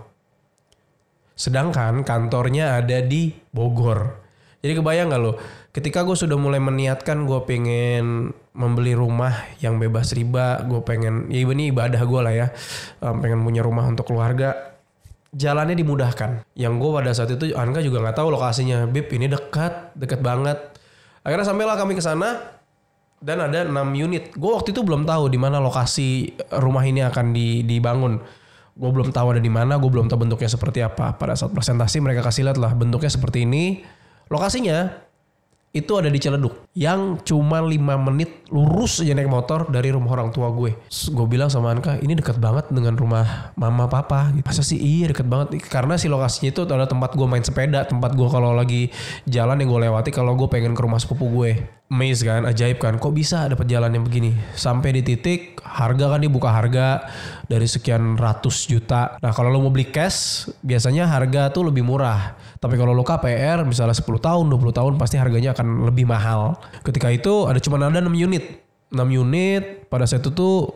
Sedangkan 1.39 2.03
kantornya 2.03 2.83
ada 2.83 2.99
di 2.99 3.31
Bogor. 3.55 4.27
Jadi 4.59 4.73
kebayang 4.75 5.15
gak 5.15 5.23
lo? 5.23 5.39
Ketika 5.71 6.03
gue 6.03 6.19
sudah 6.19 6.35
mulai 6.35 6.59
meniatkan 6.59 7.23
gue 7.23 7.39
pengen 7.47 8.35
membeli 8.59 8.91
rumah 8.99 9.31
yang 9.63 9.79
bebas 9.79 10.11
riba, 10.11 10.67
gue 10.67 10.83
pengen, 10.83 11.31
ya 11.31 11.47
ini 11.47 11.71
ibadah 11.71 12.03
gue 12.03 12.21
lah 12.21 12.35
ya, 12.35 12.47
um, 12.99 13.23
pengen 13.23 13.47
punya 13.47 13.63
rumah 13.63 13.87
untuk 13.87 14.11
keluarga, 14.11 14.75
jalannya 15.31 15.79
dimudahkan. 15.79 16.43
Yang 16.59 16.75
gue 16.75 16.91
pada 16.91 17.11
saat 17.15 17.31
itu 17.31 17.55
Anka 17.55 17.79
juga 17.87 18.03
nggak 18.03 18.17
tahu 18.19 18.35
lokasinya. 18.35 18.91
Bib 18.91 19.07
ini 19.15 19.31
dekat, 19.31 19.95
dekat 19.95 20.19
banget. 20.27 20.59
Akhirnya 21.23 21.47
sampailah 21.47 21.79
kami 21.79 21.95
ke 21.95 22.03
sana 22.03 22.59
dan 23.23 23.39
ada 23.39 23.63
6 23.63 23.71
unit. 23.95 24.35
Gue 24.35 24.51
waktu 24.59 24.75
itu 24.75 24.83
belum 24.83 25.07
tahu 25.07 25.31
di 25.31 25.39
mana 25.39 25.63
lokasi 25.63 26.35
rumah 26.59 26.83
ini 26.83 27.07
akan 27.07 27.31
dibangun. 27.63 28.19
Gue 28.79 28.91
belum 28.91 29.15
tahu 29.15 29.39
ada 29.39 29.43
di 29.43 29.51
mana, 29.51 29.79
gue 29.79 29.91
belum 29.91 30.11
tahu 30.11 30.27
bentuknya 30.27 30.51
seperti 30.51 30.83
apa. 30.83 31.15
Pada 31.15 31.39
saat 31.39 31.55
presentasi 31.55 32.03
mereka 32.03 32.27
kasih 32.27 32.47
lihat 32.51 32.59
lah 32.59 32.75
bentuknya 32.75 33.11
seperti 33.11 33.47
ini 33.47 33.83
Lokasinya 34.29 35.09
itu 35.69 35.93
ada 36.01 36.09
di 36.09 36.17
Ciledug 36.17 36.65
yang 36.73 37.21
cuma 37.21 37.61
5 37.61 37.77
menit 38.09 38.49
lurus 38.49 39.05
aja 39.05 39.13
naik 39.13 39.29
motor 39.29 39.69
dari 39.69 39.93
rumah 39.93 40.17
orang 40.17 40.33
tua 40.33 40.49
gue. 40.49 40.73
Gue 40.89 41.27
bilang 41.29 41.53
sama 41.53 41.77
Anka, 41.77 42.01
ini 42.01 42.17
dekat 42.17 42.41
banget 42.41 42.73
dengan 42.73 42.97
rumah 42.97 43.53
mama 43.53 43.85
papa. 43.85 44.33
Masa 44.49 44.65
sih 44.65 44.81
iya 44.81 45.13
dekat 45.13 45.29
banget? 45.29 45.61
Karena 45.69 46.01
si 46.01 46.09
lokasinya 46.09 46.49
itu 46.53 46.65
adalah 46.65 46.89
tempat 46.89 47.13
gue 47.13 47.27
main 47.29 47.45
sepeda, 47.45 47.85
tempat 47.85 48.17
gue 48.17 48.29
kalau 48.33 48.57
lagi 48.57 48.89
jalan 49.29 49.61
yang 49.61 49.69
gue 49.69 49.81
lewati 49.89 50.11
kalau 50.13 50.33
gue 50.37 50.49
pengen 50.49 50.73
ke 50.73 50.81
rumah 50.81 50.97
sepupu 50.97 51.29
gue. 51.29 51.78
Maze 51.89 52.21
kan, 52.21 52.45
ajaib 52.45 52.77
kan. 52.77 53.01
Kok 53.01 53.17
bisa 53.17 53.49
dapat 53.49 53.65
jalan 53.65 53.89
yang 53.89 54.05
begini? 54.05 54.37
Sampai 54.53 54.93
di 54.93 55.01
titik 55.01 55.57
harga 55.65 56.13
kan 56.13 56.21
dibuka 56.21 56.53
harga 56.53 57.09
dari 57.49 57.65
sekian 57.65 58.21
ratus 58.21 58.69
juta. 58.69 59.17
Nah 59.25 59.33
kalau 59.33 59.49
lo 59.49 59.65
mau 59.65 59.73
beli 59.73 59.89
cash, 59.89 60.53
biasanya 60.61 61.09
harga 61.09 61.49
tuh 61.49 61.73
lebih 61.73 61.81
murah. 61.81 62.37
Tapi 62.61 62.77
kalau 62.77 62.93
lo 62.93 63.01
KPR 63.01 63.65
misalnya 63.65 63.97
10 63.97 64.05
tahun, 64.21 64.45
20 64.53 64.69
tahun 64.77 64.93
pasti 65.01 65.17
harganya 65.17 65.57
akan 65.57 65.89
lebih 65.89 66.05
mahal. 66.05 66.61
Ketika 66.85 67.09
itu 67.09 67.49
ada 67.49 67.57
cuma 67.57 67.81
ada 67.81 68.05
6 68.05 68.13
unit. 68.13 68.45
6 68.89 69.05
unit 69.09 69.89
pada 69.93 70.09
saat 70.09 70.25
itu 70.25 70.33
tuh 70.33 70.73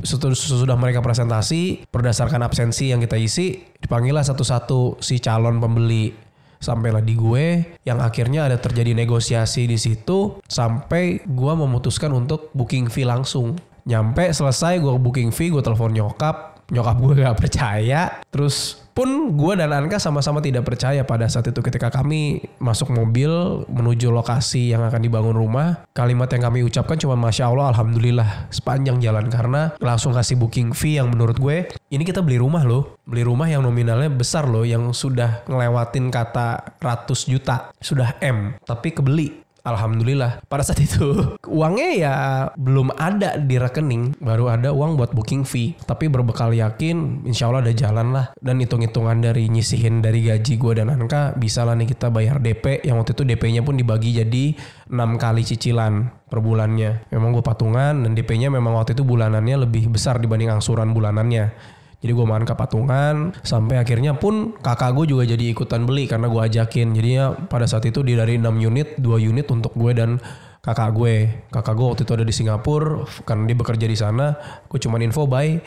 sesudah 0.00 0.80
mereka 0.80 1.04
presentasi 1.04 1.84
berdasarkan 1.92 2.40
absensi 2.40 2.88
yang 2.88 3.04
kita 3.04 3.20
isi 3.20 3.60
dipanggil 3.76 4.16
lah 4.16 4.24
satu-satu 4.24 4.96
si 5.04 5.20
calon 5.20 5.60
pembeli 5.60 6.29
sampailah 6.60 7.00
di 7.00 7.16
gue 7.16 7.64
yang 7.88 7.98
akhirnya 8.04 8.46
ada 8.46 8.60
terjadi 8.60 8.92
negosiasi 8.92 9.64
di 9.64 9.80
situ 9.80 10.38
sampai 10.44 11.24
gue 11.24 11.52
memutuskan 11.56 12.12
untuk 12.12 12.52
booking 12.52 12.92
fee 12.92 13.08
langsung. 13.08 13.56
Nyampe 13.88 14.28
selesai 14.30 14.78
gue 14.78 14.92
booking 15.00 15.32
fee 15.32 15.48
gue 15.48 15.64
telepon 15.64 15.90
nyokap 15.90 16.49
nyokap 16.70 16.96
gue 16.98 17.12
gak 17.22 17.38
percaya. 17.38 18.22
Terus 18.30 18.78
pun 18.90 19.32
gue 19.38 19.52
dan 19.54 19.70
Anka 19.70 20.02
sama-sama 20.02 20.42
tidak 20.42 20.66
percaya 20.66 21.06
pada 21.06 21.24
saat 21.30 21.46
itu 21.48 21.62
ketika 21.62 21.88
kami 21.88 22.42
masuk 22.58 22.90
mobil 22.90 23.62
menuju 23.70 24.10
lokasi 24.10 24.74
yang 24.74 24.82
akan 24.86 25.00
dibangun 25.02 25.36
rumah. 25.36 25.86
Kalimat 25.94 26.30
yang 26.34 26.50
kami 26.50 26.66
ucapkan 26.66 26.98
cuma 26.98 27.14
masya 27.14 27.50
Allah 27.50 27.74
alhamdulillah. 27.74 28.50
Sepanjang 28.50 28.98
jalan 28.98 29.30
karena 29.30 29.74
langsung 29.78 30.14
kasih 30.14 30.38
booking 30.38 30.74
fee 30.74 30.98
yang 30.98 31.10
menurut 31.10 31.38
gue 31.38 31.70
ini 31.90 32.02
kita 32.02 32.22
beli 32.22 32.38
rumah 32.38 32.66
loh. 32.66 32.98
Beli 33.06 33.26
rumah 33.26 33.50
yang 33.50 33.66
nominalnya 33.66 34.10
besar 34.10 34.46
loh 34.46 34.62
yang 34.62 34.94
sudah 34.94 35.42
ngelewatin 35.50 36.14
kata 36.14 36.78
ratus 36.78 37.26
juta 37.26 37.74
sudah 37.82 38.20
M 38.22 38.54
tapi 38.62 38.94
kebeli 38.94 39.39
Alhamdulillah 39.64 40.44
pada 40.48 40.64
saat 40.64 40.80
itu. 40.80 41.16
Uangnya 41.46 41.88
ya 41.96 42.14
belum 42.56 42.94
ada 42.96 43.36
di 43.36 43.56
rekening. 43.60 44.20
Baru 44.20 44.48
ada 44.48 44.72
uang 44.72 44.96
buat 44.96 45.12
booking 45.12 45.44
fee. 45.44 45.76
Tapi 45.84 46.08
berbekal 46.08 46.52
yakin 46.52 47.26
insya 47.28 47.48
Allah 47.48 47.64
ada 47.66 47.72
jalan 47.74 48.12
lah. 48.14 48.26
Dan 48.40 48.60
hitung-hitungan 48.60 49.20
dari 49.20 49.48
nyisihin 49.52 50.00
dari 50.00 50.24
gaji 50.24 50.56
gue 50.56 50.72
dan 50.76 50.92
Anka 50.92 51.36
bisa 51.36 51.64
lah 51.64 51.76
nih 51.76 51.92
kita 51.92 52.08
bayar 52.08 52.40
DP 52.40 52.84
yang 52.84 53.00
waktu 53.00 53.12
itu 53.16 53.22
DP-nya 53.26 53.62
pun 53.64 53.76
dibagi 53.76 54.16
jadi 54.16 54.56
6 54.88 54.96
kali 55.20 55.42
cicilan 55.44 56.26
per 56.30 56.40
bulannya. 56.40 57.10
Memang 57.12 57.36
gue 57.36 57.44
patungan 57.44 57.94
dan 58.06 58.12
DP-nya 58.16 58.48
memang 58.48 58.76
waktu 58.76 58.96
itu 58.96 59.04
bulanannya 59.04 59.68
lebih 59.68 59.90
besar 59.92 60.16
dibanding 60.22 60.50
angsuran 60.50 60.94
bulanannya 60.94 61.78
jadi 62.00 62.16
gue 62.16 62.24
makan 62.24 62.48
ke 62.48 62.54
patungan 62.56 63.36
sampai 63.44 63.76
akhirnya 63.76 64.16
pun 64.16 64.56
kakak 64.56 64.96
gue 64.96 65.12
juga 65.12 65.28
jadi 65.28 65.52
ikutan 65.52 65.84
beli 65.84 66.08
karena 66.08 66.32
gue 66.32 66.40
ajakin. 66.40 66.96
Jadinya 66.96 67.36
pada 67.36 67.68
saat 67.68 67.84
itu 67.84 68.00
di 68.00 68.16
dari 68.16 68.40
6 68.40 68.48
unit, 68.56 68.96
2 68.96 69.20
unit 69.20 69.44
untuk 69.52 69.76
gue 69.76 69.92
dan 69.92 70.16
kakak 70.64 70.96
gue. 70.96 71.44
Kakak 71.52 71.76
gue 71.76 71.86
waktu 71.92 72.02
itu 72.08 72.12
ada 72.16 72.24
di 72.24 72.32
Singapura 72.32 73.04
karena 73.28 73.44
dia 73.44 73.56
bekerja 73.56 73.84
di 73.84 73.96
sana. 74.00 74.32
Gue 74.64 74.80
cuma 74.80 74.96
info 74.96 75.28
by 75.28 75.60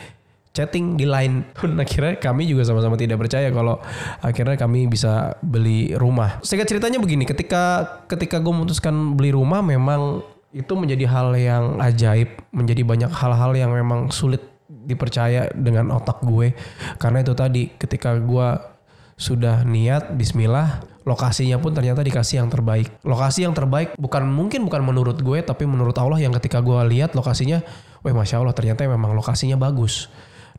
chatting 0.58 0.98
di 0.98 1.06
line. 1.06 1.54
Akhirnya 1.86 2.18
kami 2.18 2.50
juga 2.50 2.66
sama-sama 2.66 2.98
tidak 2.98 3.22
percaya 3.22 3.54
kalau 3.54 3.78
akhirnya 4.18 4.58
kami 4.58 4.90
bisa 4.90 5.38
beli 5.46 5.94
rumah. 5.94 6.42
Singkat 6.42 6.66
ceritanya 6.66 6.98
begini, 6.98 7.30
ketika 7.30 7.86
ketika 8.10 8.42
gue 8.42 8.54
memutuskan 8.54 9.13
beli 9.13 9.34
rumah 9.34 9.62
memang 9.62 10.25
itu 10.54 10.74
menjadi 10.78 11.10
hal 11.10 11.34
yang 11.34 11.82
ajaib, 11.82 12.30
menjadi 12.54 12.86
banyak 12.86 13.10
hal-hal 13.10 13.58
yang 13.58 13.74
memang 13.74 14.13
sulit 14.13 14.52
dipercaya 14.84 15.50
dengan 15.56 15.92
otak 15.96 16.22
gue. 16.24 16.54
Karena 17.00 17.24
itu 17.24 17.34
tadi 17.34 17.72
ketika 17.75 18.16
gue 18.20 18.48
sudah 19.18 19.62
niat 19.63 20.18
Bismillah 20.18 20.84
lokasinya 21.04 21.60
pun 21.60 21.75
ternyata 21.75 22.04
dikasih 22.04 22.44
yang 22.44 22.50
terbaik. 22.52 22.92
Lokasi 23.04 23.44
yang 23.44 23.56
terbaik 23.56 23.96
bukan 24.00 24.24
mungkin 24.28 24.68
bukan 24.68 24.82
menurut 24.84 25.20
gue 25.20 25.40
tapi 25.44 25.68
menurut 25.68 25.96
Allah 26.00 26.20
yang 26.24 26.32
ketika 26.36 26.63
gue 26.63 26.80
lihat 26.96 27.16
lokasinya 27.16 27.60
wah 28.04 28.13
masya 28.16 28.40
Allah 28.40 28.56
ternyata 28.56 28.88
memang 28.88 29.16
lokasinya 29.16 29.60
bagus. 29.60 30.08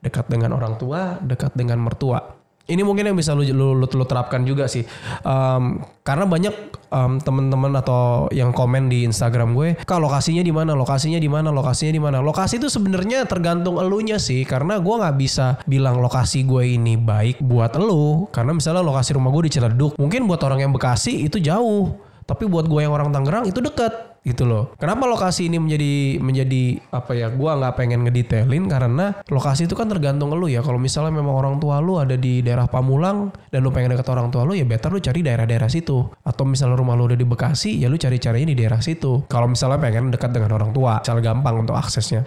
Dekat 0.04 0.28
dengan 0.28 0.52
orang 0.52 0.76
tua 0.76 1.16
dekat 1.24 1.56
dengan 1.56 1.80
mertua 1.80 2.43
ini 2.64 2.80
mungkin 2.80 3.12
yang 3.12 3.16
bisa 3.16 3.36
lu, 3.36 3.44
lu, 3.44 3.76
lu, 3.76 3.84
lu 3.84 4.04
terapkan 4.08 4.40
juga 4.48 4.64
sih. 4.64 4.88
Um, 5.20 5.84
karena 6.00 6.24
banyak 6.24 6.54
um, 6.88 7.20
temen-temen 7.20 7.72
atau 7.76 8.32
yang 8.32 8.56
komen 8.56 8.88
di 8.88 9.04
Instagram 9.04 9.52
gue, 9.52 9.76
kak 9.84 10.00
lokasinya 10.00 10.40
di 10.40 10.48
mana, 10.48 10.72
lokasinya 10.72 11.20
di 11.20 11.28
mana, 11.28 11.52
lokasinya 11.52 11.92
di 11.92 12.00
mana. 12.00 12.18
Lokasi 12.24 12.56
itu 12.56 12.72
sebenarnya 12.72 13.28
tergantung 13.28 13.76
elunya 13.76 14.16
sih, 14.16 14.48
karena 14.48 14.80
gue 14.80 14.94
nggak 14.96 15.16
bisa 15.20 15.60
bilang 15.68 16.00
lokasi 16.00 16.48
gue 16.48 16.80
ini 16.80 16.96
baik 16.96 17.44
buat 17.44 17.76
elu. 17.76 18.32
Karena 18.32 18.56
misalnya 18.56 18.80
lokasi 18.80 19.12
rumah 19.12 19.28
gue 19.28 19.48
di 19.48 19.52
Ciledug, 19.52 20.00
mungkin 20.00 20.24
buat 20.24 20.40
orang 20.40 20.64
yang 20.64 20.72
Bekasi 20.72 21.28
itu 21.28 21.36
jauh, 21.38 22.00
tapi 22.24 22.48
buat 22.48 22.64
gue 22.64 22.80
yang 22.80 22.96
orang 22.96 23.12
Tangerang 23.12 23.44
itu 23.44 23.60
dekat 23.60 24.13
gitu 24.24 24.48
loh. 24.48 24.72
Kenapa 24.80 25.04
lokasi 25.04 25.52
ini 25.52 25.60
menjadi 25.60 26.18
menjadi 26.18 26.80
apa 26.90 27.12
ya? 27.12 27.28
Gua 27.28 27.60
nggak 27.60 27.74
pengen 27.76 28.08
ngedetailin 28.08 28.64
karena 28.66 29.20
lokasi 29.28 29.68
itu 29.68 29.76
kan 29.76 29.86
tergantung 29.86 30.32
lu 30.32 30.48
ya. 30.48 30.64
Kalau 30.64 30.80
misalnya 30.80 31.12
memang 31.12 31.36
orang 31.36 31.56
tua 31.60 31.78
lu 31.84 32.00
ada 32.00 32.16
di 32.16 32.40
daerah 32.40 32.64
Pamulang 32.64 33.30
dan 33.52 33.60
lu 33.60 33.70
pengen 33.70 33.92
deket 33.92 34.08
orang 34.08 34.32
tua 34.32 34.48
lu 34.48 34.56
ya 34.56 34.64
better 34.64 34.90
lu 34.90 34.98
cari 34.98 35.20
daerah-daerah 35.20 35.68
situ. 35.68 36.08
Atau 36.24 36.48
misalnya 36.48 36.80
rumah 36.80 36.96
lu 36.96 37.06
udah 37.06 37.18
di 37.20 37.28
Bekasi 37.28 37.76
ya 37.78 37.92
lu 37.92 38.00
cari 38.00 38.16
caranya 38.16 38.48
di 38.50 38.56
daerah 38.56 38.80
situ. 38.80 39.28
Kalau 39.28 39.46
misalnya 39.46 39.76
pengen 39.76 40.08
dekat 40.08 40.32
dengan 40.32 40.56
orang 40.56 40.72
tua, 40.72 41.04
cara 41.04 41.20
gampang 41.20 41.60
untuk 41.60 41.76
aksesnya. 41.76 42.24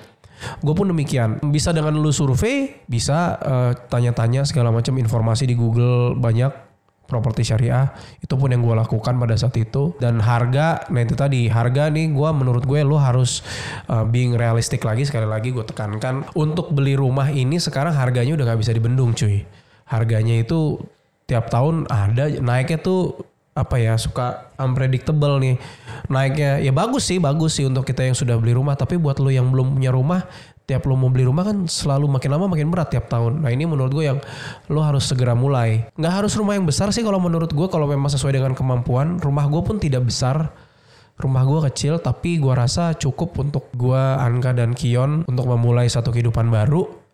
Gue 0.62 0.74
pun 0.78 0.86
demikian. 0.86 1.42
Bisa 1.50 1.74
dengan 1.74 1.98
lu 1.98 2.14
survei, 2.14 2.86
bisa 2.86 3.42
uh, 3.42 3.72
tanya-tanya 3.90 4.46
segala 4.46 4.70
macam 4.70 4.94
informasi 4.94 5.50
di 5.50 5.58
Google 5.58 6.14
banyak 6.14 6.67
properti 7.08 7.48
syariah 7.48 7.90
itu 8.20 8.36
pun 8.36 8.52
yang 8.52 8.62
gue 8.62 8.76
lakukan 8.76 9.16
pada 9.18 9.34
saat 9.40 9.56
itu. 9.58 9.96
Dan 9.98 10.20
harga 10.20 10.86
nah 10.92 11.02
itu 11.02 11.16
tadi 11.16 11.48
harga 11.48 11.88
nih 11.88 12.12
gue 12.12 12.30
menurut 12.36 12.68
gue 12.68 12.84
lo 12.84 13.00
harus 13.00 13.42
uh, 13.88 14.04
being 14.04 14.36
realistik 14.36 14.84
lagi 14.84 15.08
sekali 15.08 15.26
lagi 15.26 15.56
gue 15.56 15.64
tekankan 15.64 16.28
untuk 16.36 16.70
beli 16.76 17.00
rumah 17.00 17.32
ini 17.32 17.58
sekarang 17.58 17.96
harganya 17.96 18.36
udah 18.38 18.54
gak 18.54 18.60
bisa 18.62 18.76
dibendung 18.76 19.16
cuy. 19.16 19.48
Harganya 19.88 20.44
itu 20.44 20.84
tiap 21.26 21.48
tahun 21.48 21.88
ada 21.88 22.28
naiknya 22.44 22.84
tuh 22.84 23.16
apa 23.58 23.82
ya 23.82 23.98
suka 23.98 24.54
unpredictable 24.62 25.42
nih. 25.42 25.58
Naiknya 26.12 26.62
ya 26.62 26.70
bagus 26.70 27.10
sih 27.10 27.18
bagus 27.18 27.58
sih 27.58 27.66
untuk 27.66 27.88
kita 27.88 28.06
yang 28.06 28.14
sudah 28.14 28.38
beli 28.38 28.54
rumah 28.54 28.78
tapi 28.78 29.02
buat 29.02 29.18
lo 29.18 29.34
yang 29.34 29.50
belum 29.50 29.80
punya 29.80 29.90
rumah 29.90 30.28
tiap 30.68 30.84
lo 30.84 31.00
mau 31.00 31.08
beli 31.08 31.24
rumah 31.24 31.48
kan 31.48 31.64
selalu 31.64 32.12
makin 32.12 32.28
lama 32.28 32.52
makin 32.52 32.68
berat 32.68 32.92
tiap 32.92 33.08
tahun. 33.08 33.40
Nah 33.40 33.48
ini 33.56 33.64
menurut 33.64 33.88
gue 33.96 34.04
yang 34.04 34.20
lo 34.68 34.84
harus 34.84 35.08
segera 35.08 35.32
mulai. 35.32 35.88
Nggak 35.96 36.14
harus 36.20 36.36
rumah 36.36 36.60
yang 36.60 36.68
besar 36.68 36.92
sih 36.92 37.08
kalau 37.08 37.24
menurut 37.24 37.48
gue 37.56 37.68
kalau 37.72 37.88
memang 37.88 38.12
sesuai 38.12 38.36
dengan 38.36 38.52
kemampuan. 38.52 39.16
Rumah 39.24 39.46
gue 39.48 39.62
pun 39.64 39.80
tidak 39.80 40.04
besar. 40.12 40.52
Rumah 41.18 41.44
gue 41.48 41.60
kecil 41.72 42.04
tapi 42.04 42.36
gue 42.38 42.52
rasa 42.52 42.92
cukup 43.00 43.40
untuk 43.40 43.72
gue, 43.80 43.98
Anka 43.98 44.52
dan 44.52 44.76
Kion 44.76 45.24
untuk 45.24 45.48
memulai 45.48 45.88
satu 45.88 46.12
kehidupan 46.12 46.52
baru 46.52 47.07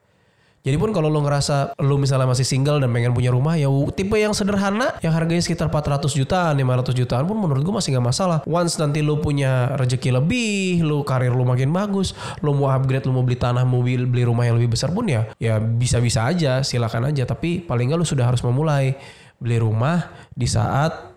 jadi 0.64 0.80
pun 0.80 0.96
kalau 0.96 1.12
lo 1.12 1.20
ngerasa 1.20 1.76
lo 1.84 2.00
misalnya 2.00 2.24
masih 2.24 2.48
single 2.48 2.80
dan 2.80 2.88
pengen 2.88 3.12
punya 3.12 3.36
rumah 3.36 3.60
ya 3.60 3.68
tipe 3.92 4.16
yang 4.16 4.32
sederhana 4.32 4.96
yang 5.04 5.12
harganya 5.12 5.44
sekitar 5.44 5.68
400 5.68 6.08
jutaan, 6.16 6.56
500 6.56 6.96
jutaan 6.96 7.28
pun 7.28 7.36
menurut 7.36 7.68
gue 7.68 7.76
masih 7.76 7.92
nggak 7.92 8.08
masalah. 8.08 8.40
Once 8.48 8.80
nanti 8.80 9.04
lo 9.04 9.20
punya 9.20 9.76
rezeki 9.76 10.16
lebih, 10.16 10.88
lo 10.88 11.04
karir 11.04 11.36
lo 11.36 11.44
makin 11.44 11.68
bagus, 11.76 12.16
lo 12.40 12.56
mau 12.56 12.72
upgrade, 12.72 13.04
lo 13.04 13.12
mau 13.12 13.28
beli 13.28 13.36
tanah, 13.36 13.68
mau 13.68 13.84
beli, 13.84 14.08
beli 14.08 14.24
rumah 14.24 14.48
yang 14.48 14.56
lebih 14.56 14.72
besar 14.72 14.96
pun 14.96 15.04
ya 15.04 15.28
ya 15.36 15.60
bisa-bisa 15.60 16.24
aja, 16.32 16.64
silakan 16.64 17.12
aja. 17.12 17.28
Tapi 17.28 17.60
paling 17.68 17.92
nggak 17.92 18.00
lo 18.00 18.08
sudah 18.08 18.24
harus 18.24 18.40
memulai 18.40 18.96
beli 19.44 19.60
rumah 19.60 20.16
di 20.32 20.48
saat 20.48 21.12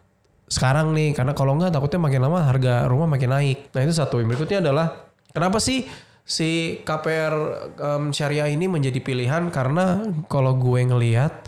sekarang 0.50 0.90
nih 0.90 1.14
karena 1.14 1.38
kalau 1.38 1.54
nggak 1.54 1.70
takutnya 1.70 2.02
makin 2.02 2.20
lama 2.26 2.42
harga 2.42 2.90
rumah 2.90 3.06
makin 3.06 3.30
naik. 3.30 3.70
Nah 3.70 3.80
itu 3.86 3.94
satu. 3.94 4.18
Yang 4.18 4.34
berikutnya 4.34 4.58
adalah 4.58 5.06
kenapa 5.30 5.62
sih 5.62 5.86
si 6.26 6.82
KPR 6.82 7.34
um, 7.78 8.10
syariah 8.10 8.50
ini 8.50 8.66
menjadi 8.66 8.98
pilihan 8.98 9.46
karena 9.54 10.02
kalau 10.26 10.58
gue 10.58 10.82
ngelihat 10.82 11.46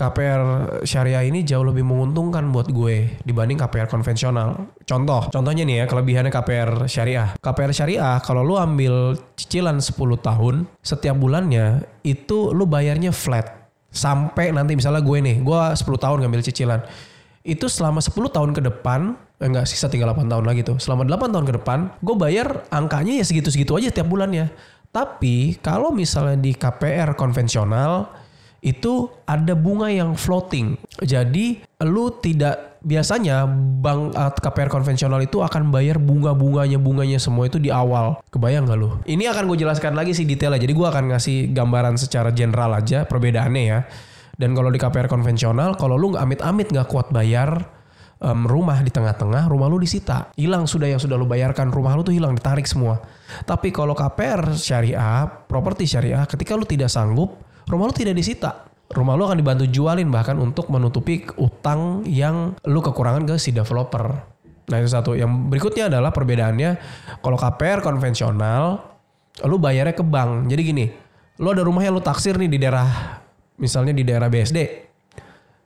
KPR 0.00 0.42
syariah 0.88 1.28
ini 1.28 1.44
jauh 1.44 1.60
lebih 1.60 1.84
menguntungkan 1.84 2.48
buat 2.48 2.72
gue 2.72 3.20
dibanding 3.20 3.60
KPR 3.60 3.84
konvensional. 3.84 4.72
Contoh, 4.88 5.28
contohnya 5.28 5.68
nih 5.68 5.84
ya 5.84 5.86
kelebihannya 5.92 6.32
KPR 6.32 6.88
syariah. 6.88 7.36
KPR 7.36 7.76
syariah 7.76 8.16
kalau 8.24 8.40
lu 8.40 8.56
ambil 8.56 9.20
cicilan 9.36 9.76
10 9.76 10.00
tahun, 10.24 10.64
setiap 10.80 11.20
bulannya 11.20 11.84
itu 12.00 12.56
lu 12.56 12.64
bayarnya 12.64 13.12
flat. 13.12 13.52
Sampai 13.92 14.56
nanti 14.56 14.72
misalnya 14.72 15.04
gue 15.04 15.18
nih, 15.20 15.36
gue 15.44 15.60
10 15.76 15.84
tahun 15.84 16.24
ngambil 16.24 16.48
cicilan. 16.48 16.80
Itu 17.40 17.72
selama 17.72 18.04
10 18.04 18.12
tahun 18.28 18.50
ke 18.52 18.60
depan 18.60 19.16
eh, 19.40 19.48
enggak 19.48 19.64
sisa 19.64 19.88
tinggal 19.88 20.12
8 20.12 20.28
tahun 20.28 20.44
lagi 20.44 20.60
tuh. 20.60 20.76
Selama 20.76 21.08
8 21.08 21.32
tahun 21.32 21.46
ke 21.48 21.54
depan, 21.62 21.78
gue 22.04 22.16
bayar 22.16 22.68
angkanya 22.68 23.16
ya 23.16 23.24
segitu-segitu 23.24 23.72
aja 23.80 23.88
tiap 23.88 24.08
bulannya. 24.12 24.52
Tapi 24.90 25.56
kalau 25.62 25.94
misalnya 25.94 26.36
di 26.36 26.52
KPR 26.52 27.14
konvensional 27.14 28.10
itu 28.60 29.08
ada 29.24 29.56
bunga 29.56 29.88
yang 29.88 30.12
floating. 30.12 30.76
Jadi 31.00 31.64
lu 31.88 32.12
tidak 32.20 32.76
biasanya 32.84 33.48
bank 33.80 34.12
eh, 34.12 34.32
KPR 34.36 34.68
konvensional 34.68 35.20
itu 35.24 35.40
akan 35.40 35.72
bayar 35.72 35.96
bunga-bunganya 35.96 36.76
bunganya 36.76 37.16
semua 37.16 37.48
itu 37.48 37.56
di 37.56 37.72
awal. 37.72 38.20
Kebayang 38.28 38.68
gak 38.68 38.78
lu? 38.78 39.00
Ini 39.08 39.32
akan 39.32 39.48
gue 39.48 39.64
jelaskan 39.64 39.96
lagi 39.96 40.12
sih 40.12 40.28
detailnya. 40.28 40.60
Jadi 40.60 40.72
gue 40.76 40.86
akan 40.86 41.04
ngasih 41.12 41.56
gambaran 41.56 41.96
secara 41.96 42.32
general 42.36 42.76
aja 42.76 43.08
perbedaannya 43.08 43.62
ya. 43.64 43.80
Dan 44.40 44.56
kalau 44.56 44.72
di 44.72 44.80
KPR 44.80 45.04
konvensional, 45.04 45.76
kalau 45.76 46.00
lu 46.00 46.16
amit-amit 46.16 46.72
nggak 46.72 46.88
kuat 46.88 47.12
bayar, 47.12 47.60
um, 48.24 48.48
rumah 48.48 48.80
di 48.80 48.88
tengah-tengah, 48.88 49.52
rumah 49.52 49.68
lu 49.68 49.76
disita. 49.76 50.32
Hilang 50.32 50.64
sudah 50.64 50.88
yang 50.88 50.96
sudah 50.96 51.20
lu 51.20 51.28
bayarkan, 51.28 51.68
rumah 51.68 51.92
lu 51.92 52.00
tuh 52.00 52.16
hilang, 52.16 52.32
ditarik 52.32 52.64
semua. 52.64 53.04
Tapi 53.44 53.68
kalau 53.68 53.92
KPR 53.92 54.56
syariah, 54.56 55.28
properti 55.44 55.84
syariah, 55.84 56.24
ketika 56.24 56.56
lu 56.56 56.64
tidak 56.64 56.88
sanggup, 56.88 57.36
rumah 57.68 57.92
lu 57.92 57.94
tidak 57.96 58.16
disita. 58.16 58.64
Rumah 58.90 59.14
lu 59.14 59.28
akan 59.28 59.38
dibantu 59.38 59.64
jualin 59.68 60.08
bahkan 60.08 60.34
untuk 60.40 60.72
menutupi 60.72 61.22
utang 61.38 62.02
yang 62.08 62.58
lu 62.66 62.80
kekurangan 62.82 63.22
ke 63.22 63.36
si 63.36 63.52
developer. 63.52 64.08
Nah 64.66 64.76
itu 64.80 64.90
satu. 64.90 65.14
Yang 65.14 65.30
berikutnya 65.46 65.92
adalah 65.92 66.10
perbedaannya 66.10 66.70
kalau 67.22 67.38
KPR 67.38 67.84
konvensional, 67.86 68.82
lu 69.46 69.62
bayarnya 69.62 69.94
ke 69.94 70.02
bank. 70.02 70.50
Jadi 70.50 70.62
gini, 70.66 70.86
lu 71.38 71.54
ada 71.54 71.62
rumah 71.62 71.86
yang 71.86 71.94
lu 71.94 72.02
taksir 72.02 72.34
nih 72.34 72.50
di 72.50 72.58
daerah, 72.58 73.22
misalnya 73.60 73.92
di 73.92 74.02
daerah 74.02 74.32
BSD, 74.32 74.58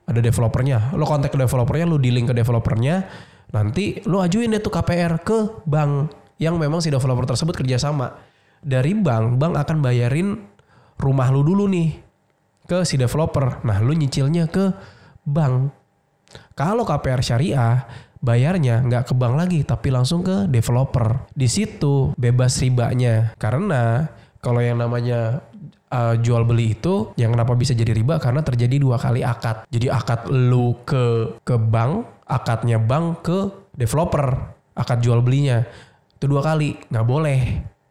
ada 0.05 0.21
developernya. 0.21 0.93
Lo 0.99 1.09
kontak 1.09 1.33
ke 1.33 1.39
developernya, 1.41 1.87
lo 1.89 1.97
dealing 1.97 2.29
ke 2.29 2.35
developernya, 2.37 3.07
nanti 3.55 4.03
lo 4.05 4.21
ajuin 4.21 4.53
deh 4.53 4.61
tuh 4.61 4.75
KPR 4.75 5.23
ke 5.23 5.65
bank 5.65 6.13
yang 6.43 6.59
memang 6.59 6.83
si 6.83 6.91
developer 6.91 7.25
tersebut 7.25 7.55
kerjasama. 7.55 8.19
Dari 8.61 8.93
bank, 8.93 9.39
bank 9.39 9.55
akan 9.61 9.79
bayarin 9.81 10.35
rumah 10.99 11.31
lu 11.31 11.47
dulu 11.47 11.71
nih 11.71 11.95
ke 12.67 12.83
si 12.83 12.99
developer. 12.99 13.63
Nah, 13.63 13.81
lu 13.81 13.95
nyicilnya 13.95 14.51
ke 14.51 14.75
bank. 15.25 15.73
Kalau 16.59 16.83
KPR 16.83 17.23
syariah 17.23 17.87
bayarnya 18.25 18.81
nggak 18.81 19.13
ke 19.13 19.15
bank 19.15 19.35
lagi 19.37 19.61
tapi 19.63 19.93
langsung 19.93 20.25
ke 20.25 20.49
developer. 20.49 21.29
Di 21.37 21.47
situ 21.47 22.17
bebas 22.17 22.57
ribanya 22.59 23.37
karena 23.37 24.09
kalau 24.41 24.65
yang 24.65 24.81
namanya 24.81 25.45
uh, 25.91 26.15
jual 26.21 26.47
beli 26.47 26.73
itu 26.79 27.13
yang 27.19 27.35
kenapa 27.35 27.53
bisa 27.59 27.77
jadi 27.77 27.93
riba 27.93 28.17
karena 28.23 28.41
terjadi 28.41 28.77
dua 28.81 28.97
kali 28.97 29.21
akad. 29.21 29.69
Jadi 29.69 29.91
akad 29.91 30.31
lu 30.31 30.79
ke 30.87 31.37
ke 31.45 31.57
bank, 31.59 32.25
akadnya 32.31 32.81
bank 32.81 33.27
ke 33.27 33.39
developer, 33.75 34.55
akad 34.79 35.03
jual 35.03 35.21
belinya 35.21 35.67
itu 36.15 36.25
dua 36.31 36.41
kali 36.41 36.79
nggak 36.89 37.07
boleh 37.07 37.41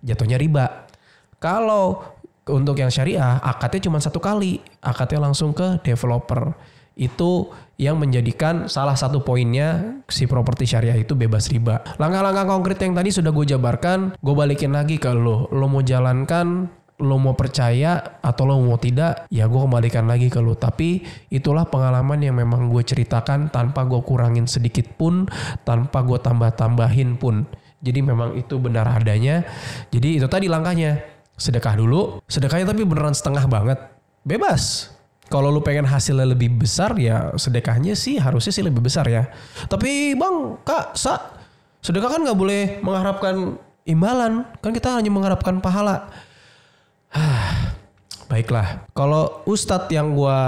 jatuhnya 0.02 0.42
riba. 0.42 0.90
Kalau 1.38 2.02
untuk 2.50 2.76
yang 2.80 2.90
syariah 2.90 3.40
akadnya 3.40 3.88
cuma 3.88 4.00
satu 4.02 4.18
kali, 4.18 4.60
akadnya 4.82 5.30
langsung 5.30 5.54
ke 5.54 5.80
developer. 5.86 6.56
Itu 6.94 7.50
yang 7.82 7.98
menjadikan 7.98 8.70
salah 8.70 8.94
satu 8.94 9.26
poinnya 9.26 10.02
si 10.06 10.30
properti 10.30 10.70
syariah 10.70 10.98
itu 10.98 11.18
bebas 11.18 11.50
riba. 11.50 11.82
Langkah-langkah 11.98 12.46
konkret 12.46 12.78
yang 12.82 12.94
tadi 12.94 13.10
sudah 13.10 13.34
gue 13.34 13.50
jabarkan, 13.50 14.14
gue 14.22 14.34
balikin 14.34 14.78
lagi 14.78 15.02
ke 15.02 15.10
lo. 15.10 15.50
Lo 15.50 15.66
mau 15.66 15.82
jalankan 15.82 16.70
lo 17.02 17.18
mau 17.18 17.34
percaya 17.34 18.22
atau 18.22 18.46
lo 18.46 18.62
mau 18.62 18.78
tidak, 18.78 19.26
ya 19.34 19.50
gue 19.50 19.62
kembalikan 19.62 20.06
lagi 20.06 20.30
ke 20.30 20.38
lo. 20.38 20.54
Tapi 20.54 21.02
itulah 21.34 21.66
pengalaman 21.66 22.22
yang 22.22 22.38
memang 22.38 22.70
gue 22.70 22.86
ceritakan 22.86 23.50
tanpa 23.50 23.88
gue 23.90 24.02
kurangin 24.06 24.46
sedikit 24.46 24.86
pun, 24.94 25.26
tanpa 25.66 26.06
gue 26.06 26.22
tambah-tambahin 26.22 27.18
pun. 27.18 27.50
Jadi 27.84 28.00
memang 28.00 28.38
itu 28.40 28.56
benar 28.62 28.88
adanya. 28.88 29.44
Jadi 29.92 30.22
itu 30.22 30.28
tadi 30.32 30.48
langkahnya. 30.48 31.04
Sedekah 31.36 31.76
dulu. 31.76 32.22
Sedekahnya 32.30 32.72
tapi 32.72 32.88
beneran 32.88 33.12
setengah 33.12 33.44
banget. 33.50 33.80
Bebas. 34.24 34.94
Kalau 35.28 35.50
lu 35.50 35.66
pengen 35.66 35.90
hasilnya 35.90 36.30
lebih 36.30 36.62
besar 36.62 36.94
ya 37.00 37.34
sedekahnya 37.34 37.98
sih 37.98 38.22
harusnya 38.22 38.54
sih 38.54 38.64
lebih 38.64 38.86
besar 38.86 39.10
ya. 39.10 39.28
Tapi 39.66 40.14
bang, 40.14 40.62
kak, 40.62 40.94
sa, 40.94 41.42
sedekah 41.82 42.16
kan 42.16 42.22
nggak 42.22 42.38
boleh 42.38 42.64
mengharapkan 42.86 43.58
imbalan. 43.84 44.46
Kan 44.62 44.72
kita 44.72 44.96
hanya 44.96 45.10
mengharapkan 45.10 45.60
pahala. 45.60 46.08
Baiklah, 48.32 48.90
kalau 48.98 49.46
ustadz 49.46 49.94
yang 49.94 50.18
gue 50.18 50.40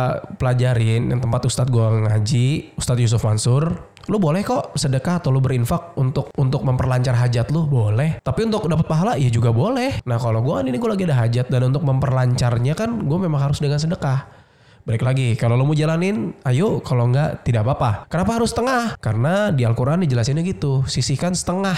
pelajarin, 0.41 1.13
yang 1.13 1.21
tempat 1.21 1.45
ustadz 1.45 1.69
gue 1.69 1.85
ngaji, 1.85 2.73
Ustadz 2.73 3.03
Yusuf 3.03 3.21
Mansur, 3.21 3.77
lu 4.09 4.17
boleh 4.21 4.45
kok 4.45 4.77
sedekah 4.77 5.21
atau 5.21 5.33
lu 5.33 5.41
berinfak 5.41 5.97
untuk 5.97 6.29
untuk 6.37 6.61
memperlancar 6.61 7.17
hajat 7.17 7.49
lu 7.49 7.65
boleh 7.65 8.21
tapi 8.21 8.45
untuk 8.45 8.69
dapat 8.69 8.85
pahala 8.85 9.17
ya 9.17 9.33
juga 9.33 9.49
boleh 9.49 10.05
nah 10.05 10.21
kalau 10.21 10.45
gue 10.45 10.69
ini 10.69 10.77
gue 10.77 10.89
lagi 10.93 11.09
ada 11.09 11.17
hajat 11.25 11.49
dan 11.49 11.73
untuk 11.73 11.81
memperlancarnya 11.81 12.77
kan 12.77 13.01
gue 13.01 13.17
memang 13.17 13.49
harus 13.49 13.57
dengan 13.57 13.81
sedekah 13.81 14.45
Balik 14.85 15.01
lagi, 15.01 15.33
kalau 15.33 15.57
lo 15.57 15.65
mau 15.65 15.73
jalanin, 15.73 16.37
ayo. 16.45 16.77
Kalau 16.77 17.09
enggak, 17.09 17.41
tidak 17.41 17.65
apa-apa. 17.65 18.05
Kenapa 18.05 18.37
harus 18.37 18.53
setengah? 18.53 18.93
Karena 19.01 19.49
di 19.49 19.65
Al-Quran 19.65 20.05
dijelasinnya 20.05 20.45
gitu. 20.45 20.85
Sisihkan 20.85 21.33
setengah 21.33 21.73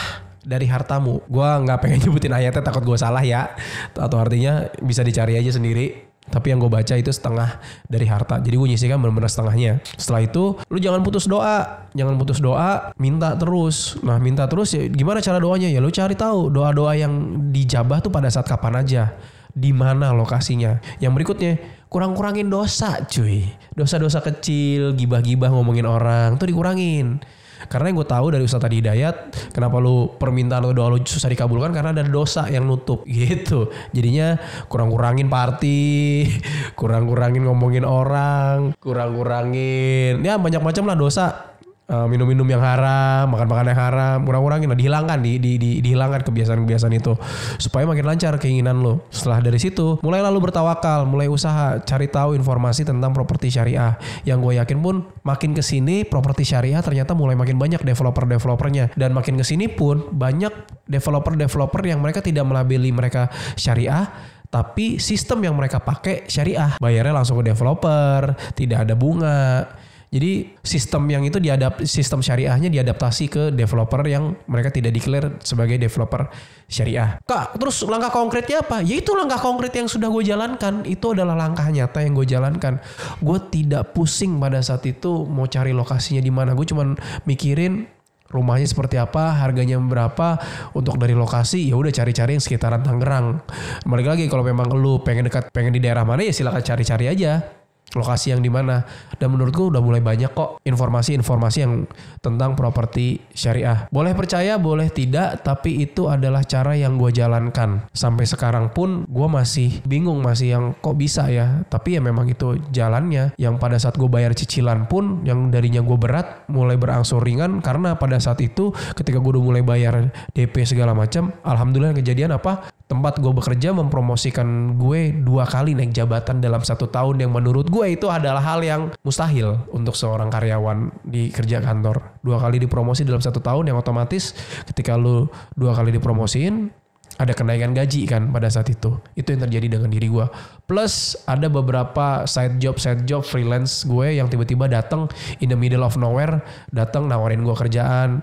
dari 0.47 0.63
hartamu. 0.71 1.19
Gua 1.27 1.59
nggak 1.59 1.79
pengen 1.83 1.99
nyebutin 2.07 2.31
ayatnya 2.31 2.63
takut 2.63 2.87
gue 2.87 2.95
salah 2.95 3.21
ya. 3.21 3.51
Atau 3.91 4.15
artinya 4.15 4.71
bisa 4.79 5.03
dicari 5.03 5.35
aja 5.35 5.51
sendiri. 5.51 6.07
Tapi 6.27 6.51
yang 6.51 6.59
gue 6.59 6.67
baca 6.67 6.91
itu 6.91 7.07
setengah 7.07 7.55
dari 7.87 8.03
harta. 8.03 8.43
Jadi 8.43 8.55
gue 8.59 8.67
nyisikan 8.75 8.99
benar-benar 8.99 9.31
setengahnya. 9.31 9.79
Setelah 9.95 10.27
itu, 10.27 10.59
lu 10.67 10.75
jangan 10.75 10.99
putus 10.99 11.23
doa. 11.23 11.87
Jangan 11.95 12.19
putus 12.19 12.43
doa, 12.43 12.91
minta 12.99 13.31
terus. 13.39 13.95
Nah 14.03 14.19
minta 14.19 14.43
terus 14.43 14.75
ya 14.75 14.91
gimana 14.91 15.23
cara 15.23 15.39
doanya? 15.39 15.71
Ya 15.71 15.79
lu 15.79 15.87
cari 15.87 16.19
tahu 16.19 16.51
doa-doa 16.51 16.99
yang 16.99 17.11
dijabah 17.55 18.03
tuh 18.03 18.11
pada 18.11 18.27
saat 18.27 18.43
kapan 18.43 18.83
aja. 18.83 19.15
Di 19.55 19.71
mana 19.71 20.11
lokasinya. 20.11 20.83
Yang 20.99 21.13
berikutnya, 21.15 21.53
kurang-kurangin 21.87 22.51
dosa 22.51 23.07
cuy. 23.07 23.47
Dosa-dosa 23.73 24.19
kecil, 24.19 24.99
gibah-gibah 24.99 25.49
ngomongin 25.49 25.87
orang 25.87 26.35
tuh 26.35 26.51
dikurangin. 26.51 27.23
Karena 27.65 27.89
yang 27.89 27.97
gue 27.97 28.07
tahu 28.07 28.25
dari 28.37 28.45
Ustaz 28.45 28.61
tadi 28.61 28.77
Hidayat, 28.77 29.49
kenapa 29.49 29.81
lu 29.81 30.13
permintaan 30.21 30.61
atau 30.61 30.77
doa 30.77 30.93
lu 30.93 31.01
susah 31.01 31.33
dikabulkan? 31.33 31.73
Karena 31.73 31.89
ada 31.97 32.05
dosa 32.05 32.45
yang 32.53 32.69
nutup. 32.69 33.01
Gitu. 33.17 33.73
Jadinya 33.97 34.37
kurang-kurangin 34.69 35.25
party, 35.25 36.29
kurang-kurangin 36.77 37.43
ngomongin 37.49 37.83
orang, 37.83 38.77
kurang-kurangin 38.77 40.21
ya 40.21 40.37
banyak 40.37 40.61
macam 40.61 40.85
lah 40.85 40.95
dosa 40.95 41.56
minum-minum 41.87 42.43
yang 42.43 42.59
haram, 42.59 43.31
makan-makan 43.31 43.65
yang 43.71 43.79
haram, 43.79 44.17
kurang-kurangin 44.27 44.67
lah, 44.67 44.75
dihilangkan, 44.75 45.19
di, 45.23 45.39
di, 45.39 45.55
di, 45.55 45.71
dihilangkan 45.79 46.27
kebiasaan-kebiasaan 46.27 46.93
itu 46.95 47.15
supaya 47.57 47.87
makin 47.87 48.03
lancar 48.03 48.35
keinginan 48.35 48.83
lo. 48.83 49.07
Setelah 49.07 49.39
dari 49.39 49.55
situ, 49.55 49.95
mulai 50.03 50.19
lalu 50.19 50.51
bertawakal, 50.51 51.07
mulai 51.07 51.31
usaha, 51.31 51.79
cari 51.79 52.11
tahu 52.11 52.35
informasi 52.35 52.83
tentang 52.83 53.15
properti 53.15 53.47
syariah. 53.47 53.95
Yang 54.27 54.39
gue 54.43 54.53
yakin 54.59 54.77
pun 54.83 54.95
makin 55.23 55.55
ke 55.55 55.63
sini 55.63 56.03
properti 56.03 56.43
syariah 56.43 56.79
ternyata 56.83 57.15
mulai 57.15 57.35
makin 57.35 57.55
banyak 57.55 57.83
developer-developernya 57.83 58.95
dan 58.95 59.11
makin 59.15 59.39
ke 59.39 59.43
sini 59.47 59.71
pun 59.71 60.11
banyak 60.11 60.51
developer-developer 60.87 61.81
yang 61.83 61.99
mereka 61.99 62.23
tidak 62.23 62.47
melabeli 62.47 62.91
mereka 62.91 63.27
syariah 63.55 64.07
tapi 64.47 64.95
sistem 65.03 65.43
yang 65.43 65.55
mereka 65.59 65.83
pakai 65.83 66.23
syariah 66.31 66.79
bayarnya 66.79 67.11
langsung 67.11 67.43
ke 67.43 67.51
developer 67.51 68.31
tidak 68.55 68.87
ada 68.87 68.95
bunga 68.95 69.67
jadi 70.07 70.55
sistem 70.63 71.03
yang 71.11 71.27
itu 71.27 71.35
diadap 71.35 71.83
sistem 71.83 72.23
syariahnya 72.23 72.71
diadaptasi 72.71 73.27
ke 73.27 73.43
developer 73.51 73.99
yang 74.07 74.39
mereka 74.47 74.71
tidak 74.71 74.95
declare 74.95 75.35
sebagai 75.43 75.75
developer 75.75 76.31
syariah. 76.71 77.19
Kak, 77.27 77.59
terus 77.59 77.83
langkah 77.83 78.07
konkretnya 78.15 78.63
apa? 78.63 78.79
Ya 78.79 79.03
itu 79.03 79.11
langkah 79.11 79.35
konkret 79.35 79.75
yang 79.75 79.91
sudah 79.91 80.07
gue 80.07 80.23
jalankan. 80.23 80.87
Itu 80.87 81.11
adalah 81.11 81.35
langkah 81.35 81.67
nyata 81.67 81.99
yang 81.99 82.15
gue 82.15 82.23
jalankan. 82.23 82.79
Gue 83.19 83.39
tidak 83.51 83.91
pusing 83.91 84.39
pada 84.39 84.63
saat 84.63 84.87
itu 84.87 85.27
mau 85.27 85.43
cari 85.43 85.75
lokasinya 85.75 86.23
di 86.23 86.31
mana. 86.31 86.55
Gue 86.55 86.63
cuman 86.63 86.95
mikirin 87.27 87.91
rumahnya 88.31 88.67
seperti 88.67 88.95
apa, 88.99 89.39
harganya 89.43 89.75
berapa 89.79 90.39
untuk 90.71 90.99
dari 90.99 91.15
lokasi 91.15 91.67
ya 91.67 91.75
udah 91.75 91.91
cari-cari 91.91 92.39
yang 92.39 92.43
sekitaran 92.43 92.79
Tangerang. 92.79 93.43
Balik 93.83 94.07
lagi 94.07 94.23
kalau 94.31 94.43
memang 94.43 94.71
lu 94.71 95.03
pengen 95.03 95.27
dekat 95.27 95.51
pengen 95.51 95.75
di 95.75 95.83
daerah 95.83 96.03
mana 96.03 96.23
ya 96.23 96.31
silakan 96.31 96.63
cari-cari 96.63 97.11
aja 97.11 97.56
lokasi 97.95 98.35
yang 98.35 98.41
di 98.43 98.51
mana. 98.51 98.83
Dan 99.15 99.33
menurutku 99.33 99.71
udah 99.71 99.79
mulai 99.79 100.03
banyak 100.03 100.33
kok 100.35 100.59
informasi-informasi 100.65 101.57
yang 101.63 101.87
tentang 102.19 102.53
properti 102.57 103.21
syariah. 103.31 103.87
Boleh 103.93 104.11
percaya 104.17 104.59
boleh 104.59 104.91
tidak 104.91 105.45
tapi 105.45 105.83
itu 105.83 106.11
adalah 106.11 106.43
cara 106.43 106.75
yang 106.75 106.99
gue 106.99 107.13
jalankan. 107.13 107.87
Sampai 107.95 108.27
sekarang 108.27 108.75
pun 108.75 109.07
gue 109.07 109.27
masih 109.27 109.79
bingung 109.87 110.19
masih 110.19 110.47
yang 110.57 110.65
kok 110.77 110.99
bisa 110.99 111.29
ya. 111.31 111.63
Tapi 111.69 111.97
ya 111.97 112.01
memang 112.03 112.27
itu 112.27 112.59
jalannya. 112.73 113.37
Yang 113.39 113.55
pada 113.57 113.77
saat 113.79 113.95
gue 113.95 114.09
bayar 114.09 114.35
cicilan 114.35 114.85
pun 114.91 115.23
yang 115.23 115.49
darinya 115.49 115.79
gue 115.79 115.97
berat 115.97 116.49
mulai 116.51 116.75
berangsur 116.75 117.23
ringan. 117.23 117.63
Karena 117.63 117.95
pada 117.95 118.19
saat 118.19 118.41
itu 118.43 118.75
ketika 118.93 119.17
gue 119.17 119.31
udah 119.37 119.43
mulai 119.43 119.63
bayar 119.63 120.11
DP 120.35 120.67
segala 120.67 120.93
macam 120.93 121.31
alhamdulillah 121.43 121.95
kejadian 121.97 122.35
apa 122.35 122.69
tempat 122.87 123.19
gue 123.19 123.31
bekerja 123.35 123.75
mempromosikan 123.75 124.79
gue 124.79 125.11
dua 125.11 125.43
kali 125.43 125.75
naik 125.75 125.91
jabatan 125.91 126.39
dalam 126.39 126.63
satu 126.63 126.87
tahun 126.87 127.19
yang 127.19 127.35
menurut 127.35 127.67
gue 127.67 127.85
itu 127.91 128.07
adalah 128.07 128.39
hal 128.39 128.63
yang 128.63 128.81
mustahil 129.03 129.59
untuk 129.75 129.93
seorang 129.93 130.31
karyawan 130.31 131.03
di 131.03 131.27
kerja 131.27 131.59
kantor. 131.59 132.19
Dua 132.23 132.39
kali 132.39 132.63
dipromosi 132.63 133.03
dalam 133.03 133.19
satu 133.19 133.43
tahun 133.43 133.69
yang 133.71 133.77
otomatis 133.77 134.31
ketika 134.71 134.95
lu 134.95 135.27
dua 135.59 135.75
kali 135.75 135.91
dipromosiin 135.91 136.71
ada 137.17 137.33
kenaikan 137.33 137.73
gaji 137.73 138.05
kan 138.05 138.29
pada 138.29 138.47
saat 138.47 138.69
itu. 138.69 138.93
Itu 139.17 139.33
yang 139.33 139.41
terjadi 139.49 139.79
dengan 139.79 139.89
diri 139.89 140.07
gue. 140.07 140.25
Plus 140.69 141.17
ada 141.25 141.49
beberapa 141.49 142.23
side 142.29 142.61
job 142.61 142.77
side 142.77 143.03
job 143.09 143.25
freelance 143.25 143.83
gue 143.83 144.21
yang 144.21 144.29
tiba-tiba 144.29 144.69
datang 144.69 145.09
in 145.41 145.49
the 145.49 145.57
middle 145.57 145.81
of 145.81 145.97
nowhere, 145.97 146.39
datang 146.69 147.09
nawarin 147.09 147.41
gue 147.41 147.55
kerjaan. 147.57 148.21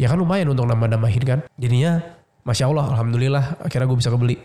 Ya 0.00 0.08
kan 0.08 0.18
lumayan 0.18 0.48
untuk 0.48 0.66
nambah-nambahin 0.66 1.24
kan. 1.28 1.38
Jadinya 1.60 2.19
Masya 2.44 2.70
Allah, 2.70 2.86
Alhamdulillah 2.96 3.44
akhirnya 3.60 3.86
gue 3.88 3.98
bisa 3.98 4.12
kebeli. 4.12 4.36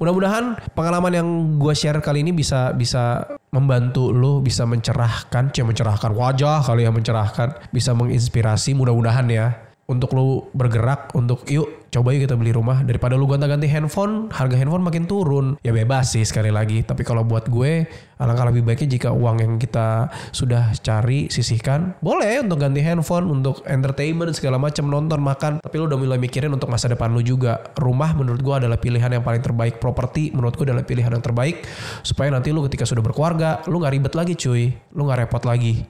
Mudah-mudahan 0.00 0.56
pengalaman 0.72 1.12
yang 1.12 1.28
gue 1.60 1.74
share 1.76 2.00
kali 2.00 2.24
ini 2.24 2.32
bisa 2.32 2.72
bisa 2.72 3.28
membantu 3.52 4.08
lo, 4.08 4.40
bisa 4.40 4.64
mencerahkan, 4.64 5.52
cuma 5.52 5.70
mencerahkan 5.70 6.16
wajah 6.16 6.64
kali 6.64 6.88
ya 6.88 6.90
mencerahkan, 6.90 7.68
bisa 7.68 7.92
menginspirasi 7.92 8.72
mudah-mudahan 8.72 9.28
ya 9.28 9.52
untuk 9.84 10.16
lo 10.16 10.48
bergerak 10.56 11.12
untuk 11.12 11.44
yuk 11.50 11.81
coba 11.92 12.16
yuk 12.16 12.24
kita 12.24 12.40
beli 12.40 12.56
rumah. 12.56 12.80
Daripada 12.80 13.20
lu 13.20 13.28
gonta-ganti 13.28 13.68
handphone 13.68 14.32
harga 14.32 14.56
handphone 14.56 14.80
makin 14.80 15.04
turun. 15.04 15.60
Ya 15.60 15.76
bebas 15.76 16.16
sih 16.16 16.24
sekali 16.24 16.48
lagi. 16.48 16.80
Tapi 16.80 17.04
kalau 17.04 17.20
buat 17.20 17.52
gue 17.52 17.84
alangkah 18.16 18.48
lebih 18.48 18.64
baiknya 18.64 18.96
jika 18.96 19.08
uang 19.12 19.44
yang 19.44 19.52
kita 19.60 20.08
sudah 20.32 20.72
cari 20.80 21.28
sisihkan. 21.28 22.00
Boleh 22.00 22.40
untuk 22.40 22.64
ganti 22.64 22.80
handphone 22.80 23.28
untuk 23.28 23.60
entertainment 23.68 24.32
segala 24.32 24.56
macam 24.56 24.88
nonton 24.88 25.20
makan. 25.20 25.52
Tapi 25.60 25.74
lu 25.76 25.84
udah 25.84 26.00
mulai 26.00 26.16
mikirin 26.16 26.48
untuk 26.56 26.72
masa 26.72 26.88
depan 26.88 27.12
lu 27.12 27.20
juga. 27.20 27.60
Rumah 27.76 28.16
menurut 28.16 28.40
gue 28.40 28.54
adalah 28.64 28.80
pilihan 28.80 29.12
yang 29.12 29.22
paling 29.22 29.44
terbaik. 29.44 29.76
Properti 29.76 30.32
menurut 30.32 30.56
gue 30.56 30.72
adalah 30.72 30.88
pilihan 30.88 31.12
yang 31.12 31.20
terbaik. 31.20 31.68
Supaya 32.00 32.32
nanti 32.32 32.56
lu 32.56 32.64
ketika 32.64 32.88
sudah 32.88 33.04
berkeluarga 33.04 33.60
lu 33.68 33.84
nggak 33.84 33.92
ribet 33.92 34.14
lagi 34.16 34.32
cuy. 34.32 34.72
Lu 34.96 35.04
nggak 35.04 35.28
repot 35.28 35.44
lagi. 35.44 35.84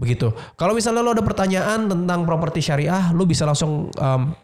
Begitu. 0.00 0.32
Kalau 0.56 0.72
misalnya 0.72 1.04
lo 1.04 1.12
ada 1.12 1.22
pertanyaan 1.22 1.86
tentang 1.86 2.24
properti 2.24 2.64
syariah 2.64 3.12
lu 3.12 3.28
bisa 3.28 3.46
langsung 3.46 3.92
um, 3.94 4.34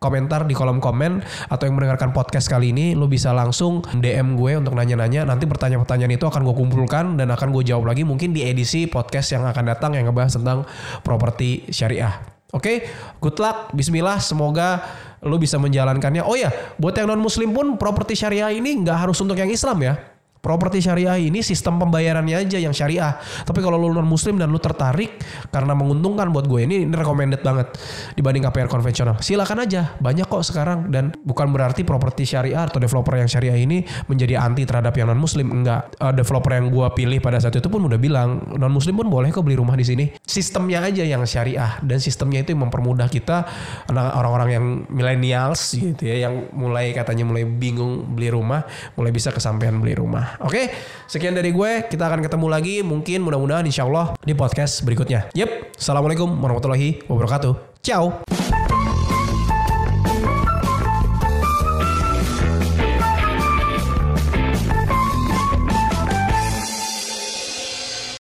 komentar 0.00 0.48
di 0.48 0.56
kolom 0.56 0.80
komen 0.80 1.20
atau 1.52 1.68
yang 1.68 1.76
mendengarkan 1.76 2.16
podcast 2.16 2.48
kali 2.48 2.72
ini 2.72 2.96
lo 2.96 3.04
bisa 3.04 3.36
langsung 3.36 3.84
DM 3.84 4.32
gue 4.32 4.56
untuk 4.56 4.72
nanya-nanya. 4.72 5.28
Nanti 5.28 5.44
pertanyaan-pertanyaan 5.44 6.16
itu 6.16 6.24
akan 6.24 6.40
gue 6.40 6.56
kumpulkan 6.56 7.20
dan 7.20 7.28
akan 7.28 7.52
gue 7.52 7.68
jawab 7.68 7.92
lagi 7.92 8.08
mungkin 8.08 8.32
di 8.32 8.48
edisi 8.48 8.88
podcast 8.88 9.36
yang 9.36 9.44
akan 9.44 9.64
datang 9.68 9.92
yang 9.92 10.08
ngebahas 10.08 10.40
tentang 10.40 10.64
properti 11.04 11.68
syariah. 11.68 12.16
Oke, 12.56 12.88
good 13.20 13.36
luck, 13.36 13.76
Bismillah, 13.76 14.24
semoga 14.24 14.82
lo 15.20 15.36
bisa 15.36 15.60
menjalankannya. 15.60 16.24
Oh 16.24 16.34
ya, 16.34 16.48
buat 16.80 16.96
yang 16.96 17.12
non 17.12 17.20
Muslim 17.20 17.52
pun 17.52 17.76
properti 17.76 18.16
syariah 18.16 18.56
ini 18.56 18.80
nggak 18.80 19.04
harus 19.04 19.20
untuk 19.20 19.36
yang 19.36 19.52
Islam 19.52 19.84
ya 19.84 20.19
properti 20.40 20.80
syariah 20.80 21.20
ini 21.20 21.44
sistem 21.44 21.76
pembayarannya 21.76 22.48
aja 22.48 22.56
yang 22.56 22.72
syariah. 22.72 23.20
Tapi 23.44 23.60
kalau 23.60 23.76
lu 23.76 23.92
non 23.92 24.08
muslim 24.08 24.40
dan 24.40 24.48
lu 24.48 24.56
tertarik 24.56 25.20
karena 25.52 25.76
menguntungkan 25.76 26.32
buat 26.32 26.48
gue 26.48 26.64
ini, 26.64 26.88
ini 26.88 26.92
recommended 26.96 27.44
banget 27.44 27.76
dibanding 28.16 28.48
KPR 28.48 28.68
konvensional. 28.72 29.20
Silakan 29.20 29.68
aja, 29.68 29.94
banyak 30.00 30.26
kok 30.26 30.42
sekarang 30.42 30.88
dan 30.88 31.12
bukan 31.22 31.52
berarti 31.52 31.84
properti 31.84 32.24
syariah 32.24 32.64
atau 32.64 32.80
developer 32.80 33.14
yang 33.20 33.28
syariah 33.28 33.60
ini 33.60 33.84
menjadi 34.08 34.40
anti 34.40 34.64
terhadap 34.64 34.96
yang 34.96 35.12
non 35.12 35.20
muslim. 35.20 35.52
Enggak, 35.52 35.92
uh, 36.00 36.12
developer 36.12 36.56
yang 36.56 36.72
gue 36.72 36.86
pilih 36.96 37.18
pada 37.20 37.36
saat 37.36 37.54
itu 37.54 37.68
pun 37.68 37.84
udah 37.84 38.00
bilang 38.00 38.40
non 38.56 38.72
muslim 38.72 38.96
pun 38.96 39.12
boleh 39.12 39.28
kok 39.28 39.44
beli 39.44 39.60
rumah 39.60 39.76
di 39.76 39.84
sini. 39.84 40.04
Sistemnya 40.24 40.80
aja 40.80 41.04
yang 41.04 41.22
syariah 41.28 41.78
dan 41.84 42.00
sistemnya 42.00 42.40
itu 42.40 42.56
yang 42.56 42.64
mempermudah 42.64 43.12
kita 43.12 43.44
orang-orang 43.92 44.48
yang 44.56 44.64
millennials 44.88 45.76
gitu 45.76 46.08
ya 46.08 46.28
yang 46.28 46.48
mulai 46.56 46.96
katanya 46.96 47.28
mulai 47.28 47.44
bingung 47.44 48.16
beli 48.16 48.32
rumah, 48.32 48.64
mulai 48.96 49.12
bisa 49.12 49.28
kesampaian 49.34 49.76
beli 49.76 49.92
rumah. 49.98 50.29
Oke, 50.38 50.70
sekian 51.10 51.34
dari 51.34 51.50
gue. 51.50 51.90
Kita 51.90 52.06
akan 52.06 52.22
ketemu 52.22 52.46
lagi 52.46 52.74
mungkin 52.86 53.26
mudah-mudahan 53.26 53.66
insya 53.66 53.86
Allah 53.86 54.14
di 54.22 54.32
podcast 54.34 54.86
berikutnya. 54.86 55.30
Yep, 55.34 55.78
Assalamualaikum 55.78 56.30
warahmatullahi 56.38 57.02
wabarakatuh. 57.10 57.82
Ciao. 57.82 58.49